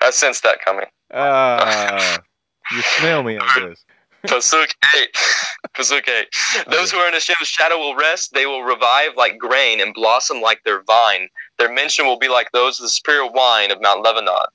[0.00, 0.86] I sensed that coming.
[1.12, 2.18] Ah,
[2.72, 3.84] you smell me on this.
[4.26, 5.14] Pasuk eight.
[5.76, 6.28] Pasuk eight.
[6.70, 8.32] Those who are in Hashem's shadow will rest.
[8.32, 11.28] They will revive like grain and blossom like their vine.
[11.58, 14.46] Their mention will be like those of the superior wine of Mount Lebanon.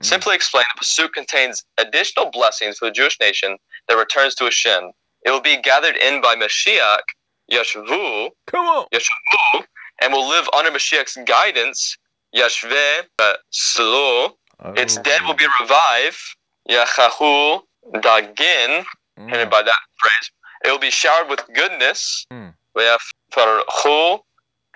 [0.00, 0.04] Mm.
[0.04, 3.58] Simply explained, the Pasuk contains additional blessings for the Jewish nation
[3.88, 4.90] that returns to Hashem.
[5.24, 7.02] It will be gathered in by Mashiach,
[7.50, 8.86] Yeshvu, Come on.
[8.92, 9.64] Yeshvu,
[10.02, 11.96] and will live under Mashiach's guidance,
[12.34, 14.36] Yashve, uh, Slo.
[14.76, 16.20] Its dead will be revived,
[16.68, 17.62] Yachahu,
[17.94, 18.84] Dagin,
[19.18, 19.30] Mm.
[19.34, 20.30] and by that phrase,
[20.64, 22.26] it will be showered with goodness.
[22.32, 22.54] Mm.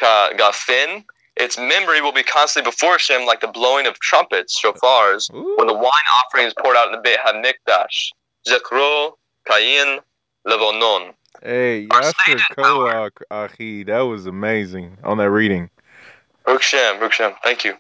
[0.01, 1.05] Gafin.
[1.37, 5.74] Its memory will be constantly before Hashem like the blowing of trumpets, shofars, when the
[5.74, 8.11] wine offering is poured out in the Beit HaMikdash.
[8.49, 9.12] Zekro,
[9.47, 10.01] Kain,
[10.47, 11.14] Levonon.
[11.43, 12.41] Hey, Yasser.
[12.57, 15.70] Koach Achi, that was amazing on that reading.
[16.47, 17.74] Rukshem, Rukshem, thank you.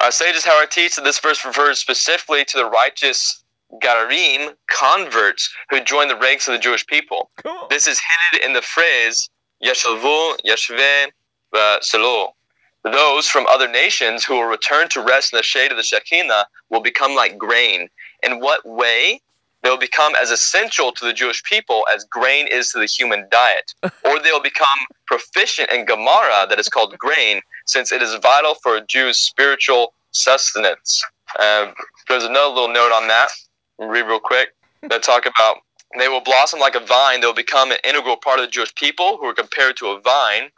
[0.00, 3.42] Our sages, I teach that this verse refers specifically to the righteous
[3.82, 7.30] Gararim, converts, who join the ranks of the Jewish people.
[7.42, 7.66] Come on.
[7.70, 7.98] This is
[8.32, 9.28] hinted in the phrase
[9.64, 11.10] Yeshavu, Yeshve,
[11.80, 12.34] Selo.
[12.84, 16.46] Those from other nations who will return to rest in the shade of the Shekinah
[16.70, 17.88] will become like grain.
[18.22, 19.20] In what way?
[19.66, 23.26] They will become as essential to the Jewish people as grain is to the human
[23.32, 23.74] diet.
[23.82, 28.54] or they will become proficient in Gemara, that is called grain, since it is vital
[28.62, 31.02] for a Jew's spiritual sustenance.
[31.40, 31.72] Uh,
[32.08, 33.30] there's another little note on that.
[33.80, 34.50] Read real quick.
[34.82, 35.56] That talk about
[35.98, 37.20] they will blossom like a vine.
[37.20, 40.50] They'll become an integral part of the Jewish people who are compared to a vine.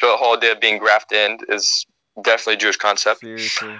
[0.00, 1.84] So the whole idea of being grafted in is
[2.22, 3.22] definitely a Jewish concept.
[3.22, 3.76] Seriously.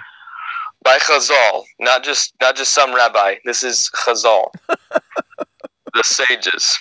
[0.83, 3.35] By Chazal, not just not just some rabbi.
[3.45, 6.77] This is Chazal, the sages,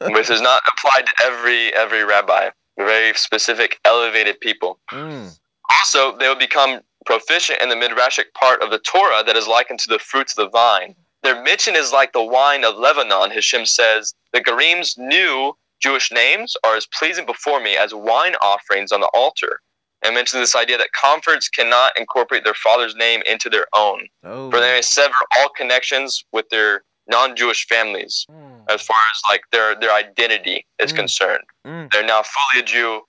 [0.00, 2.50] which is not applied to every every rabbi.
[2.76, 4.78] Very specific, elevated people.
[4.92, 5.34] Mm.
[5.70, 9.78] Also, they will become proficient in the midrashic part of the Torah that is likened
[9.80, 10.94] to the fruits of the vine.
[11.22, 13.30] Their mission is like the wine of Lebanon.
[13.30, 18.92] Hashem says, The Garim's new Jewish names are as pleasing before me as wine offerings
[18.92, 19.60] on the altar.
[20.02, 24.50] And mentioned this idea that converts cannot incorporate their father's name into their own, Oh.
[24.50, 28.64] for they may sever all connections with their non-Jewish families Mm.
[28.68, 30.96] as far as like their their identity is Mm.
[30.96, 31.44] concerned.
[31.66, 31.90] Mm.
[31.92, 33.02] They're now fully a Jew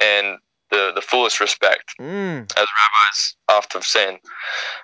[0.00, 0.38] in
[0.70, 2.50] the, the fullest respect Mm.
[2.56, 4.18] as rabbis often say.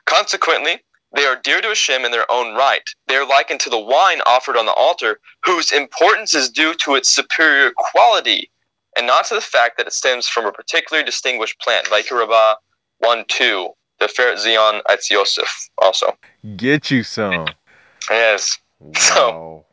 [0.04, 2.82] Consequently, they are dear to Hashem in their own right.
[3.06, 6.94] They are likened to the wine offered on the altar, whose importance is due to
[6.94, 8.50] its superior quality,
[8.98, 11.86] and not to the fact that it stems from a particularly distinguished plant.
[11.86, 12.56] Vayikra Rabbah
[12.98, 13.68] 1 2,
[14.00, 16.16] the Feret Zion Yosef also.
[16.56, 17.46] Get you some.
[18.10, 19.64] Yes, Wow.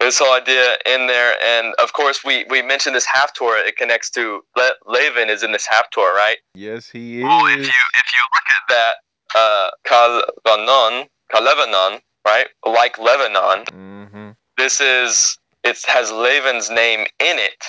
[0.00, 1.34] this whole idea in there.
[1.42, 3.66] And of course, we, we mentioned this Haftarah.
[3.66, 6.38] It connects to Le- Lavan is in this Haftarah, right?
[6.54, 7.66] Yes, he Well, if is.
[7.66, 8.94] you if you look at that,
[9.34, 12.48] uh, Kalevanon, Kalevanon, right?
[12.64, 14.30] Like Lebanon, Mm-hmm.
[14.58, 17.64] this is it has Lavan's name in it,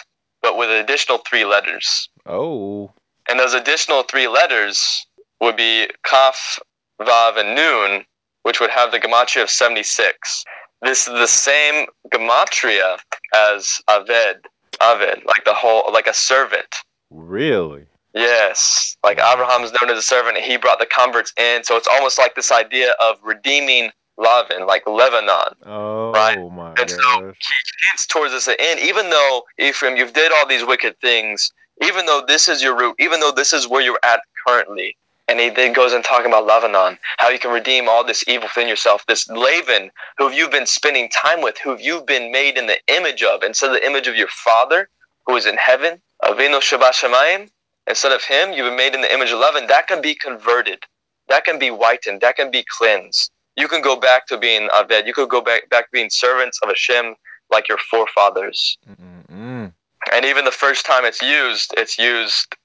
[0.48, 2.08] but with an additional three letters.
[2.26, 2.90] Oh.
[3.28, 5.06] And those additional three letters
[5.42, 6.58] would be Kaf,
[7.02, 8.06] Vav, and Nun,
[8.44, 10.46] which would have the gematria of seventy six.
[10.82, 12.98] This is the same gematria
[13.36, 14.46] as Aved,
[14.80, 16.76] Aved, like the whole, like a servant.
[17.10, 17.86] Really?
[18.14, 21.66] Yes, like Abraham is known as a servant, and he brought the converts in.
[21.66, 25.56] So it's almost like this idea of redeeming Lavan, like Lebanon.
[25.66, 26.38] Oh Right.
[26.52, 27.36] my And so gosh.
[27.40, 31.52] he hints towards this end, even though Ephraim, you've did all these wicked things,
[31.82, 34.98] even though this is your root, even though this is where you're at currently.
[35.30, 38.48] And he then goes and talking about Lebanon, how you can redeem all this evil
[38.48, 39.06] within yourself.
[39.08, 43.24] This Laban, who you've been spending time with, who you've been made in the image
[43.24, 44.90] of, instead of the image of your father,
[45.26, 47.50] who is in heaven, Avinu Shebashamayim,
[47.88, 49.68] instead of him, you've been made in the image of Lebanon.
[49.68, 50.80] That can be converted.
[51.28, 52.22] That can be whitened.
[52.22, 53.30] That can be cleansed.
[53.58, 55.08] You can go back to being Aved.
[55.08, 57.16] You could go back back to being servants of Hashem
[57.52, 58.78] like your forefathers.
[58.88, 59.74] Mm-mm.
[60.14, 62.56] And even the first time it's used, it's used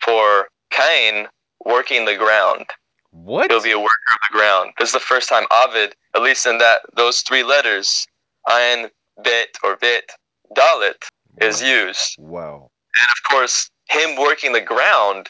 [0.00, 1.26] for Cain
[1.64, 2.66] working the ground.
[3.10, 3.50] What?
[3.50, 4.72] He'll be a worker of the ground.
[4.78, 8.06] This is the first time Avid, at least in that those three letters,
[8.48, 8.90] Ayin,
[9.22, 10.12] Bet, or Bit,
[10.56, 10.94] Dalet,
[11.40, 12.16] is used.
[12.18, 12.70] Wow.
[12.94, 15.28] And of course, him working the ground,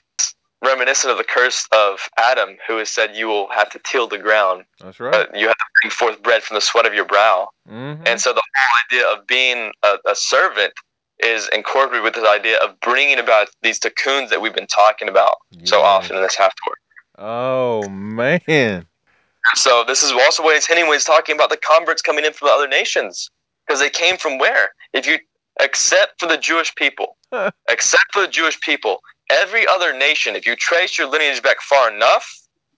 [0.62, 4.18] reminiscent of the curse of Adam, who has said, You will have to till the
[4.18, 4.64] ground.
[4.80, 5.28] That's right.
[5.34, 7.50] You have to bring forth bread from the sweat of your brow.
[7.68, 8.06] Mhm.
[8.06, 10.72] And so the whole idea of being a, a servant
[11.18, 15.36] is incorporated with this idea of bringing about these tikkuns that we've been talking about
[15.64, 16.74] so often in this half tour.
[17.18, 18.86] Oh man.
[19.54, 22.32] So this is also what he's hinting when he's talking about the converts coming in
[22.32, 23.30] from the other nations.
[23.66, 24.70] Because they came from where?
[24.92, 25.18] If you
[25.60, 27.16] except for the Jewish people,
[27.68, 29.00] except for the Jewish people,
[29.32, 32.26] every other nation, if you trace your lineage back far enough,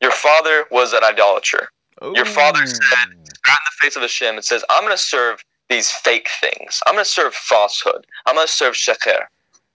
[0.01, 1.69] your father was an idolater.
[2.17, 3.21] Your father said- Ooh.
[3.47, 6.83] Right in the face of Hashem, it says, I'm going to serve these fake things.
[6.87, 8.07] I'm going to serve falsehood.
[8.27, 9.27] I'm going to serve sheker,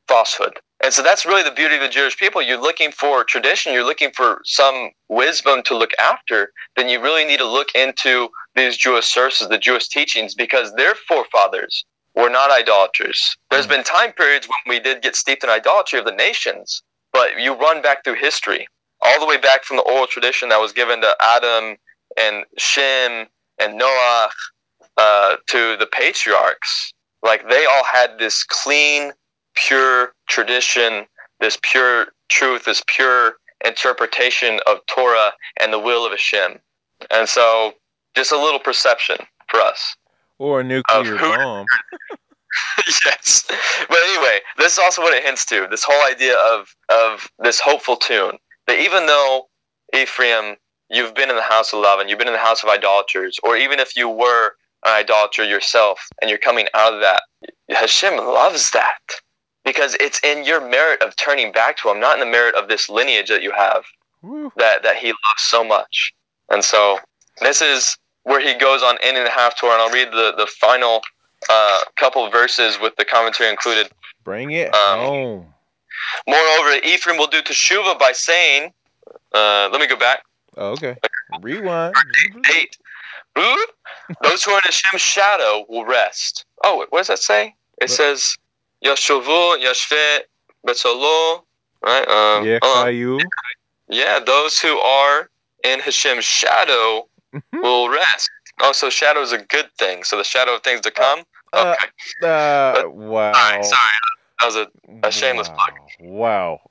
[0.07, 0.59] falsehood.
[0.83, 2.41] And so that's really the beauty of the Jewish people.
[2.41, 7.25] You're looking for tradition, you're looking for some wisdom to look after, then you really
[7.25, 11.83] need to look into these Jewish sources, the Jewish teachings, because their forefathers
[12.19, 13.37] were not idolaters.
[13.49, 17.39] There's been time periods when we did get steeped in idolatry of the nations, but
[17.39, 18.67] you run back through history,
[19.01, 21.77] all the way back from the oral tradition that was given to Adam
[22.17, 23.27] and Shem
[23.59, 24.29] and Noah
[24.97, 26.93] uh, to the patriarchs.
[27.23, 29.13] Like they all had this clean,
[29.55, 31.05] pure tradition,
[31.39, 36.59] this pure truth, this pure interpretation of Torah and the will of Hashem.
[37.11, 37.73] And so,
[38.15, 39.17] just a little perception
[39.47, 39.95] for us.
[40.39, 41.65] Or a nuclear bomb.
[43.05, 43.45] yes.
[43.87, 47.59] But anyway, this is also what it hints to this whole idea of, of this
[47.59, 48.37] hopeful tune.
[48.67, 49.47] That even though,
[49.93, 50.55] Ephraim,
[50.89, 53.37] you've been in the house of love and you've been in the house of idolaters,
[53.43, 54.53] or even if you were
[54.85, 57.23] an idolater yourself and you're coming out of that,
[57.69, 58.99] Hashem loves that.
[59.65, 62.69] Because it's in your merit of turning back to Him, not in the merit of
[62.69, 63.83] this lineage that you have
[64.21, 64.51] Woo.
[64.55, 66.13] that, that He loves so much.
[66.49, 66.97] And so,
[67.41, 67.97] this is
[68.29, 71.01] where he goes on in and a Haftarah, and I'll read the, the final
[71.49, 73.89] uh, couple of verses with the commentary included.
[74.23, 75.53] Bring it Um, home.
[76.27, 78.71] Moreover, Ephraim will do teshuva by saying,
[79.33, 80.23] uh, let me go back.
[80.57, 80.95] Oh, okay.
[81.41, 81.95] Rewind.
[82.55, 82.77] Eight.
[83.35, 86.45] Those who are in Hashem's shadow will rest.
[86.63, 87.55] Oh, what does that say?
[87.81, 87.89] It What?
[87.89, 88.37] says,
[88.85, 90.19] Yashuvu, Yashvet,
[90.67, 91.41] Betzalo.
[91.81, 92.07] Right?
[92.07, 92.59] Um, Yeah.
[92.61, 93.19] Caillou.
[93.87, 95.29] yeah, those who are
[95.63, 97.07] in Hashem's shadow.
[97.53, 98.29] Will rest.
[98.61, 100.03] Oh, so shadow is a good thing.
[100.03, 101.23] So the shadow of things to come?
[101.53, 102.27] Uh, Okay.
[102.27, 103.31] uh, wow.
[103.33, 103.93] All right, sorry.
[104.39, 104.67] That was a
[105.03, 105.55] a shameless wow.
[105.55, 105.73] plug.
[105.99, 106.61] Wow.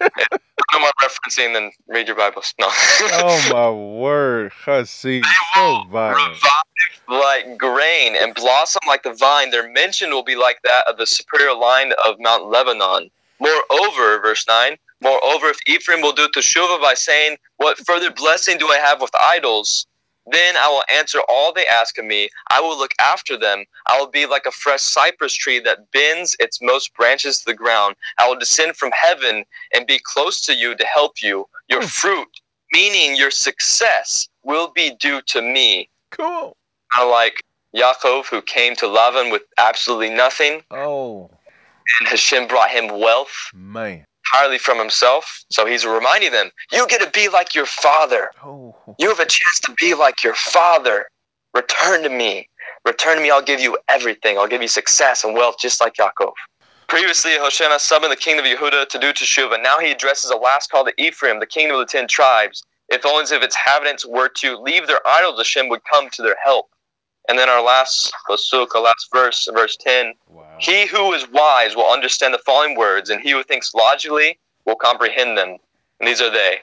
[0.00, 2.54] no more referencing than read your Bibles.
[2.60, 2.68] No.
[2.70, 4.52] Oh my word.
[4.52, 5.22] Hussy.
[5.54, 6.34] So violent.
[6.34, 6.62] Revive
[7.08, 9.50] like grain and blossom like the vine.
[9.50, 13.10] Their mention will be like that of the superior line of Mount Lebanon.
[13.38, 18.68] Moreover, verse 9, moreover, if Ephraim will do teshuvah by saying, What further blessing do
[18.68, 19.86] I have with idols?
[20.26, 22.28] Then I will answer all they ask of me.
[22.50, 23.64] I will look after them.
[23.86, 27.54] I will be like a fresh cypress tree that bends its most branches to the
[27.54, 27.96] ground.
[28.18, 31.48] I will descend from heaven and be close to you to help you.
[31.68, 31.86] Your Hmm.
[31.86, 32.40] fruit,
[32.72, 35.88] meaning your success, will be due to me.
[36.10, 36.56] Cool.
[36.92, 37.42] I like
[37.74, 41.30] Yaakov, who came to Lavan with absolutely nothing, Oh
[42.00, 44.04] and Hashem brought him wealth man.
[44.32, 45.44] Entirely from himself.
[45.50, 48.30] So he's reminding them, You get to be like your father.
[48.44, 48.74] Oh.
[48.98, 51.06] You have a chance to be like your father.
[51.54, 52.48] Return to me.
[52.84, 53.30] Return to me.
[53.30, 54.38] I'll give you everything.
[54.38, 56.32] I'll give you success and wealth, just like Yaakov.
[56.88, 59.60] Previously, Hoshea summoned the kingdom of Yehuda to do teshuvah.
[59.60, 62.62] Now he addresses a last call to Ephraim, the kingdom of the ten tribes.
[62.88, 66.36] If only if its inhabitants were to leave their idols, Hashem would come to their
[66.44, 66.66] help.
[67.28, 70.14] And then our last pasuk, our last verse, verse 10.
[70.58, 74.76] He who is wise will understand the following words, and he who thinks logically will
[74.76, 75.56] comprehend them.
[76.00, 76.58] And these are they.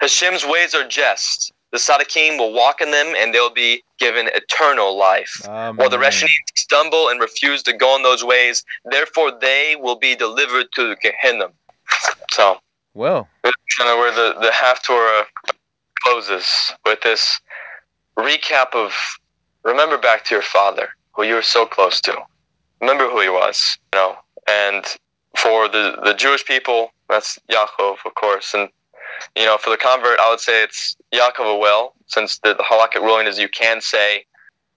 [0.00, 1.52] Hashem's ways are just.
[1.70, 5.42] The tzaddikim will walk in them, and they'll be given eternal life.
[5.46, 5.76] Amen.
[5.76, 10.14] While the Reshanim stumble and refuse to go in those ways, therefore they will be
[10.14, 11.48] delivered to Gehenna.
[12.30, 12.58] So,
[12.94, 13.28] Well,
[13.78, 15.24] kind of where the, the Haftarah
[16.02, 17.40] closes with this
[18.16, 18.94] recap of
[19.62, 22.16] remember back to your father, who you were so close to.
[22.80, 24.16] Remember who he was, you know.
[24.48, 24.84] And
[25.36, 28.54] for the, the Jewish people, that's Yaakov, of course.
[28.54, 28.68] And,
[29.36, 33.02] you know, for the convert, I would say it's Yaakov well, since the, the halakhic
[33.02, 34.24] ruling is you can say,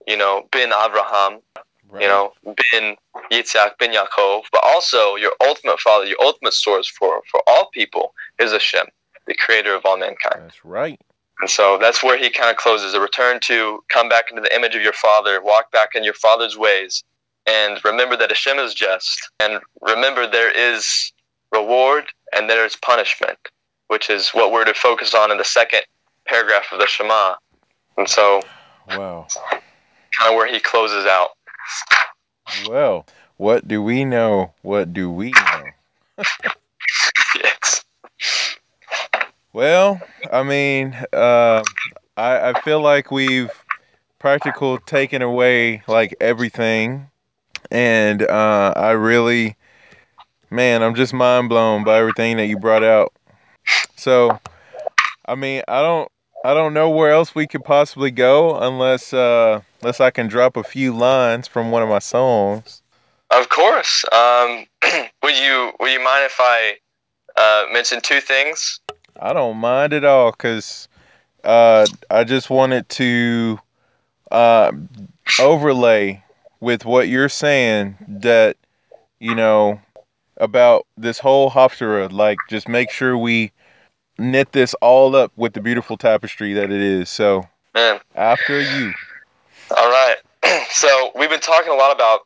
[0.08, 1.42] you know, bin Avraham,
[1.90, 2.02] right.
[2.02, 2.96] you know, bin
[3.32, 8.14] Yitzhak, bin Yaakov, but also your ultimate father, your ultimate source for, for all people
[8.40, 8.88] is Hashem,
[9.28, 10.42] the creator of all mankind.
[10.44, 11.00] That's right.
[11.42, 14.56] And so that's where he kind of closes a return to come back into the
[14.56, 17.04] image of your father, walk back in your father's ways,
[17.48, 19.30] and remember that Hashem is just.
[19.40, 21.12] And remember there is
[21.52, 22.06] reward
[22.36, 23.38] and there is punishment,
[23.88, 25.82] which is what we're to focus on in the second
[26.28, 27.36] paragraph of the Shema.
[27.98, 28.42] And so,
[28.88, 29.28] Wow.
[29.50, 31.30] kind of where he closes out.
[32.68, 33.06] Well,
[33.38, 34.54] what do we know?
[34.62, 35.64] What do we know?
[37.36, 37.84] yes.
[39.54, 40.02] Well,
[40.32, 41.64] I mean, uh,
[42.16, 43.52] I, I feel like we've
[44.20, 47.10] practical taken away like everything,
[47.72, 49.56] and uh, I really,
[50.50, 53.14] man, I'm just mind blown by everything that you brought out.
[53.96, 54.40] So,
[55.26, 56.12] I mean, I don't,
[56.44, 60.58] I don't know where else we could possibly go unless, uh, unless I can drop
[60.58, 62.82] a few lines from one of my songs.
[63.32, 64.04] Of course.
[64.12, 64.66] Um,
[65.24, 66.78] would you Would you mind if I
[67.38, 68.82] uh, mention two things?
[69.20, 70.90] I don't mind at all because
[71.44, 73.60] uh, I just wanted to
[74.32, 74.72] uh,
[75.40, 76.24] overlay
[76.62, 78.56] with what you're saying that
[79.20, 79.82] you know
[80.38, 82.12] about this whole Haftarah.
[82.12, 83.52] Like, just make sure we
[84.18, 87.10] knit this all up with the beautiful tapestry that it is.
[87.10, 88.00] So, Man.
[88.16, 88.94] after you.
[89.78, 90.16] All right.
[90.70, 92.22] so we've been talking a lot about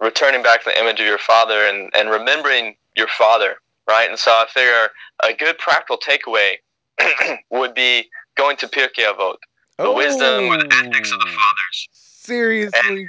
[0.00, 3.56] returning back to the image of your father and, and remembering your father,
[3.88, 4.08] right?
[4.08, 4.90] And so I figure
[5.24, 6.54] a good practical takeaway
[7.50, 9.36] would be going to Pirkei Avot,
[9.78, 11.88] the wisdom or the ethics of the oh, fathers.
[11.92, 13.08] Seriously.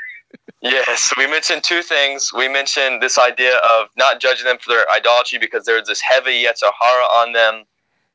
[0.61, 2.33] Yes, we mentioned two things.
[2.33, 6.43] We mentioned this idea of not judging them for their idolatry because there's this heavy
[6.43, 7.63] Yetzer Hara on them,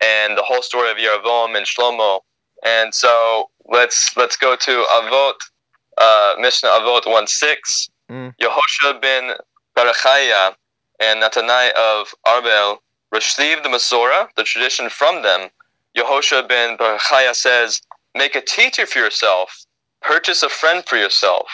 [0.02, 2.20] and the whole story of Yeravam and Shlomo.
[2.64, 5.34] And so let's let's go to Avot,
[5.96, 7.88] uh, Mishnah Avot one six.
[8.10, 8.34] Mm.
[8.38, 9.36] Yehoshua ben
[9.74, 10.54] Berechiah
[11.00, 12.78] and Natanai of Arbel
[13.10, 15.48] received the Masorah, the tradition from them.
[15.96, 17.80] Yehoshua ben Berechiah says,
[18.14, 19.64] "Make a teacher for yourself,
[20.02, 21.48] purchase a friend for yourself."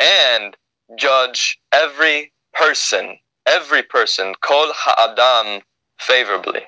[0.00, 0.56] And
[0.98, 5.62] judge every person, every person, kol ha'adam,
[5.98, 6.62] favorably.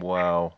[0.00, 0.54] Wow.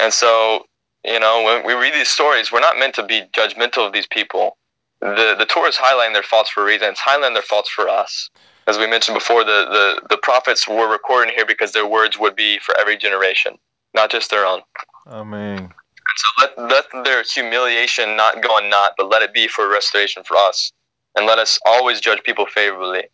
[0.00, 0.66] And so,
[1.04, 4.06] you know, when we read these stories, we're not meant to be judgmental of these
[4.06, 4.56] people.
[5.00, 6.88] The the Torah is highlighting their faults for a reason.
[6.88, 8.30] It's highlighting their faults for us.
[8.66, 12.34] As we mentioned before, the, the, the prophets were recorded here because their words would
[12.34, 13.58] be for every generation,
[13.94, 14.62] not just their own.
[15.06, 15.72] Amen.
[16.16, 20.24] So let, let their humiliation not go on not, but let it be for restoration
[20.24, 20.72] for us.
[21.16, 23.04] And let us always judge people favorably,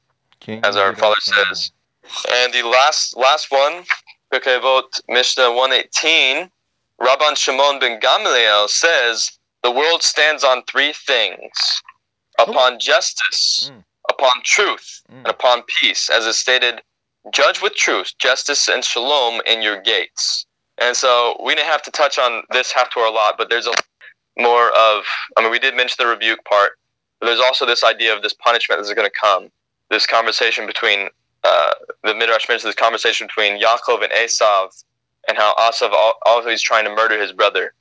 [0.40, 1.70] King as our Father says.
[2.32, 3.84] And the last last one,
[4.32, 6.50] Avot, Mishnah 118,
[7.00, 11.82] Rabban Shimon ben Gamaliel says, the world stands on three things,
[12.38, 13.84] upon justice, Mm.
[14.08, 15.18] upon truth, Mm.
[15.18, 16.10] and upon peace.
[16.10, 16.82] As is stated,
[17.32, 20.46] judge with truth, justice, and shalom in your gates.
[20.78, 23.74] And so we didn't have to touch on this Haftarah a lot, but there's a
[24.36, 25.04] more of,
[25.36, 26.78] I mean, we did mention the rebuke part,
[27.22, 29.48] but there's also this idea of this punishment that's going to come.
[29.90, 31.08] This conversation between,
[31.44, 34.82] uh, the Midrash mentions this conversation between Yaakov and Esav,
[35.28, 37.74] and how Asav al- always trying to murder his brother.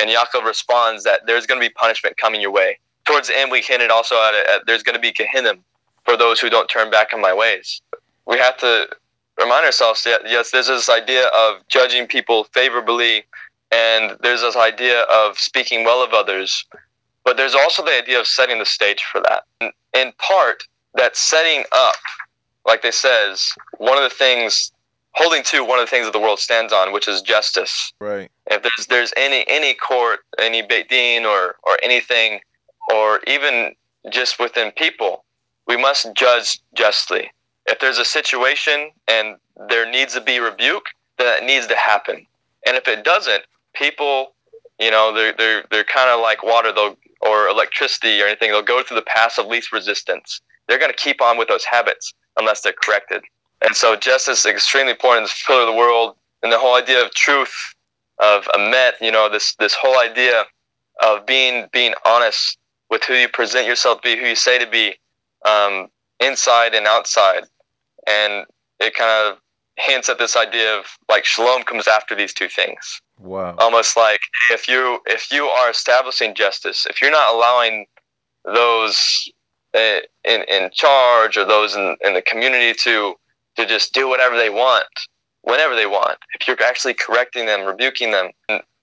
[0.00, 2.80] And Yaakov responds that there's going to be punishment coming your way.
[3.04, 5.60] Towards the end, we hinted also at, at there's going to be Gehinnom
[6.04, 7.80] for those who don't turn back on my ways.
[8.26, 8.88] We have to
[9.38, 13.22] remind ourselves that yes, there's this idea of judging people favorably,
[13.70, 16.64] and there's this idea of speaking well of others,
[17.30, 19.44] but there's also the idea of setting the stage for that.
[19.60, 21.94] In- In part, that setting up,
[22.66, 24.72] like they says, one of the things,
[25.12, 28.28] holding to one of the things that the world stands on, which is justice Right.
[28.50, 32.40] if there's there's any any court, any Beit Din or or anything,
[32.92, 33.76] or even
[34.10, 35.24] just within people,
[35.68, 37.30] we must judge justly.
[37.66, 39.36] If there's a situation and
[39.68, 40.86] there needs to be rebuke,
[41.16, 42.26] then that needs to happen.
[42.66, 43.44] And if it doesn't,
[43.74, 44.34] people,
[44.80, 48.50] you know, they're they're they're kind of like water, they'll or electricity or anything.
[48.50, 50.40] They'll go through the path of least resistance.
[50.68, 53.22] They're going to keep on with those habits unless they're corrected.
[53.62, 55.18] And so justice is extremely important.
[55.18, 57.74] in This pillar of the world, and the whole idea of truth
[58.18, 60.44] of emet, you know, this this whole idea
[61.02, 62.58] of being being honest
[62.90, 64.94] with who you present yourself to be, who you say to be,
[65.44, 65.88] um,
[66.20, 67.44] inside and outside,
[68.06, 68.46] and
[68.78, 69.38] it kind of
[69.76, 73.00] hints at this idea of like shalom comes after these two things.
[73.20, 73.54] Wow.
[73.58, 74.20] Almost like
[74.50, 77.86] if you if you are establishing justice, if you're not allowing
[78.44, 79.30] those
[79.74, 83.14] uh, in in charge or those in, in the community to
[83.56, 84.86] to just do whatever they want
[85.42, 86.18] whenever they want.
[86.38, 88.30] If you're actually correcting them, rebuking them,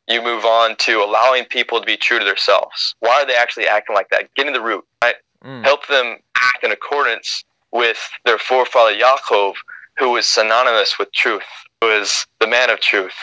[0.07, 2.95] you move on to allowing people to be true to themselves.
[2.99, 4.33] Why are they actually acting like that?
[4.35, 5.15] Getting the root, right?
[5.43, 5.63] Mm.
[5.63, 9.53] Help them act in accordance with their forefather Yaakov,
[9.97, 11.43] who is synonymous with truth,
[11.81, 13.13] who is the man of truth.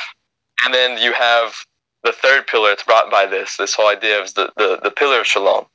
[0.64, 1.54] And then you have
[2.02, 5.20] the third pillar it's brought by this this whole idea of the, the, the pillar
[5.20, 5.66] of shalom.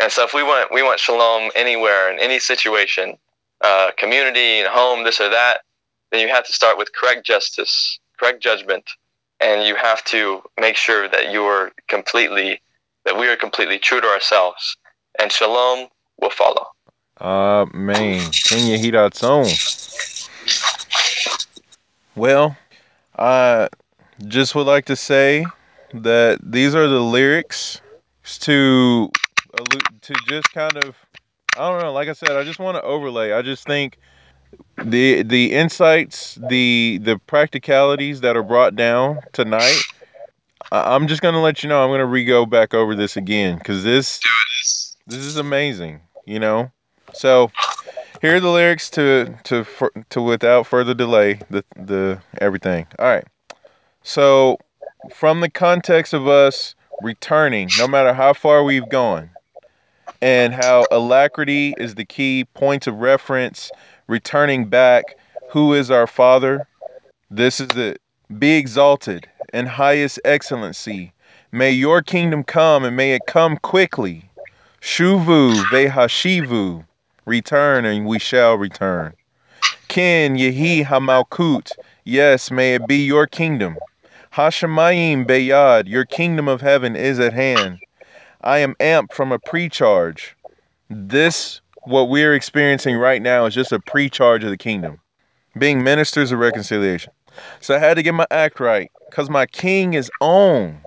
[0.00, 3.16] And so if we want we want shalom anywhere in any situation,
[3.62, 5.58] uh, community, and home, this or that,
[6.10, 8.84] then you have to start with correct justice, correct judgment,
[9.40, 12.60] and you have to make sure that you are completely
[13.04, 14.76] that we are completely true to ourselves,
[15.18, 15.88] and shalom
[16.20, 16.66] will follow.
[17.20, 19.48] Uh, man, Kenya Hidatson.
[22.14, 22.56] Well,
[23.16, 23.68] I
[24.26, 25.46] just would like to say
[25.94, 27.80] that these are the lyrics
[28.40, 29.10] to
[30.02, 30.96] to just kind of
[31.56, 33.32] I don't know, like I said, I just want to overlay.
[33.32, 33.98] I just think
[34.76, 39.82] the the insights, the the practicalities that are brought down tonight.
[40.70, 41.82] I'm just gonna let you know.
[41.82, 44.20] I'm gonna re-go back over this again because this
[45.06, 46.00] this is amazing.
[46.26, 46.70] You know,
[47.12, 47.50] so
[48.20, 49.66] here are the lyrics to to
[50.10, 52.86] to without further delay the the everything.
[52.98, 53.24] All right.
[54.08, 54.56] So
[55.12, 59.28] from the context of us returning, no matter how far we've gone,
[60.22, 63.70] and how alacrity is the key point of reference,
[64.06, 65.18] returning back,
[65.50, 66.66] who is our Father?
[67.30, 68.00] This is it.
[68.38, 71.12] Be exalted in highest excellency.
[71.52, 74.24] May your kingdom come and may it come quickly.
[74.80, 76.82] Shuvu vehashivu.
[77.26, 79.12] Return and we shall return.
[79.88, 81.72] Ken Yehi Hamalkut.
[82.04, 83.76] Yes, may it be your kingdom.
[84.32, 85.88] Hashemayim Beyad.
[85.88, 87.78] Your kingdom of heaven is at hand.
[88.42, 90.36] I am amped from a pre-charge.
[90.90, 95.00] This, what we're experiencing right now, is just a pre-charge of the kingdom.
[95.58, 97.12] Being ministers of reconciliation.
[97.60, 100.80] So I had to get my act right, because my king is on.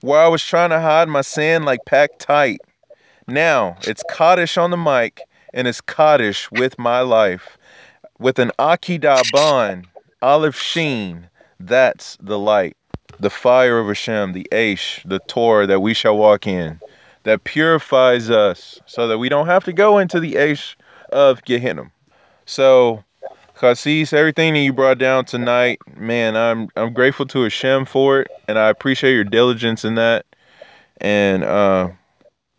[0.00, 2.60] Where I was trying to hide my sin like packed tight.
[3.28, 5.20] Now, it's Kaddish on the mic,
[5.52, 7.58] and it's Kaddish with my life.
[8.18, 9.84] With an Akidah
[10.22, 11.28] olive sheen,
[11.60, 12.76] that's the light.
[13.18, 16.80] The fire of Hashem, the Aish, the Torah that we shall walk in
[17.22, 20.76] that purifies us so that we don't have to go into the Aish
[21.10, 21.90] of Gehenna.
[22.44, 23.02] So,
[23.60, 28.28] Chassis, everything that you brought down tonight, man, I'm I'm grateful to Hashem for it,
[28.46, 30.24] and I appreciate your diligence in that.
[30.98, 31.90] And uh,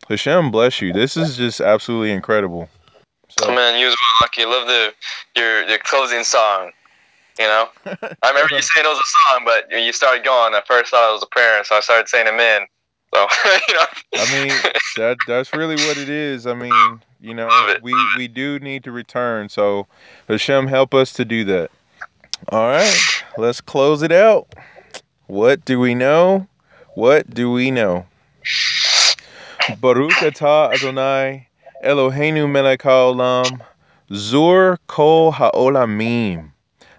[0.09, 0.91] Hashem bless you.
[0.91, 2.69] This is just absolutely incredible.
[3.39, 3.47] So.
[3.53, 4.45] Man, you as well, lucky.
[4.45, 4.93] Love the
[5.35, 6.71] your your closing song.
[7.39, 10.53] You know, I remember you saying it was a song, but you started going.
[10.55, 12.67] I first, thought it was a prayer, so I started saying Amen.
[13.13, 13.27] So
[13.67, 13.85] you know.
[14.15, 16.47] I mean, that that's really what it is.
[16.47, 19.49] I mean, you know, we we do need to return.
[19.49, 19.87] So
[20.27, 21.71] Hashem help us to do that.
[22.49, 24.53] All right, let's close it out.
[25.27, 26.47] What do we know?
[26.95, 28.05] What do we know?
[29.79, 31.47] Baruch atah Adonai
[31.83, 33.61] Eloheinu melech haolam
[34.13, 36.51] zur kol haolamim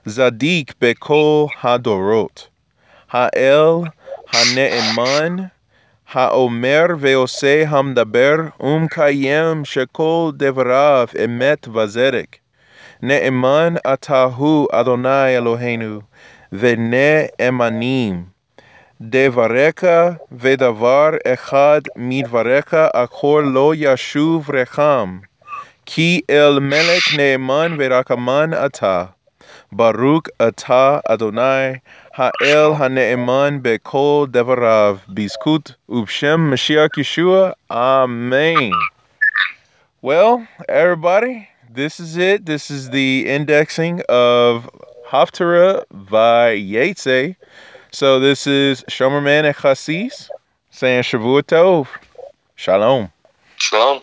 [0.08, 2.48] zadik bekol hadorot
[3.08, 3.84] ha'el
[4.32, 5.50] ha'ne'eman
[6.12, 12.36] האומר ועושה המדבר ומקיים שכל דבריו אמת וזרק.
[13.02, 16.00] נאמן אתה הוא אדוני אלוהינו,
[16.52, 18.24] ונאמנים.
[19.00, 19.84] דבריך
[20.32, 25.18] ודבר אחד מדבריך אחור לא ישוב רחם,
[25.86, 29.04] כי אל מלך נאמן ורקמן אתה.
[29.72, 31.82] Baruch atah Adonai,
[32.14, 38.72] Ha'el ha'ne'eman be'kol devarav, bizkut ubshem Mashiach Yeshua, Amen.
[40.00, 42.46] Well, everybody, this is it.
[42.46, 44.70] This is the indexing of
[45.06, 47.36] Haftarah Vayetze.
[47.90, 50.12] So this is Shomerman and
[50.70, 51.88] saying Shavua Tov.
[52.56, 53.10] Shalom.
[53.56, 53.96] Shalom.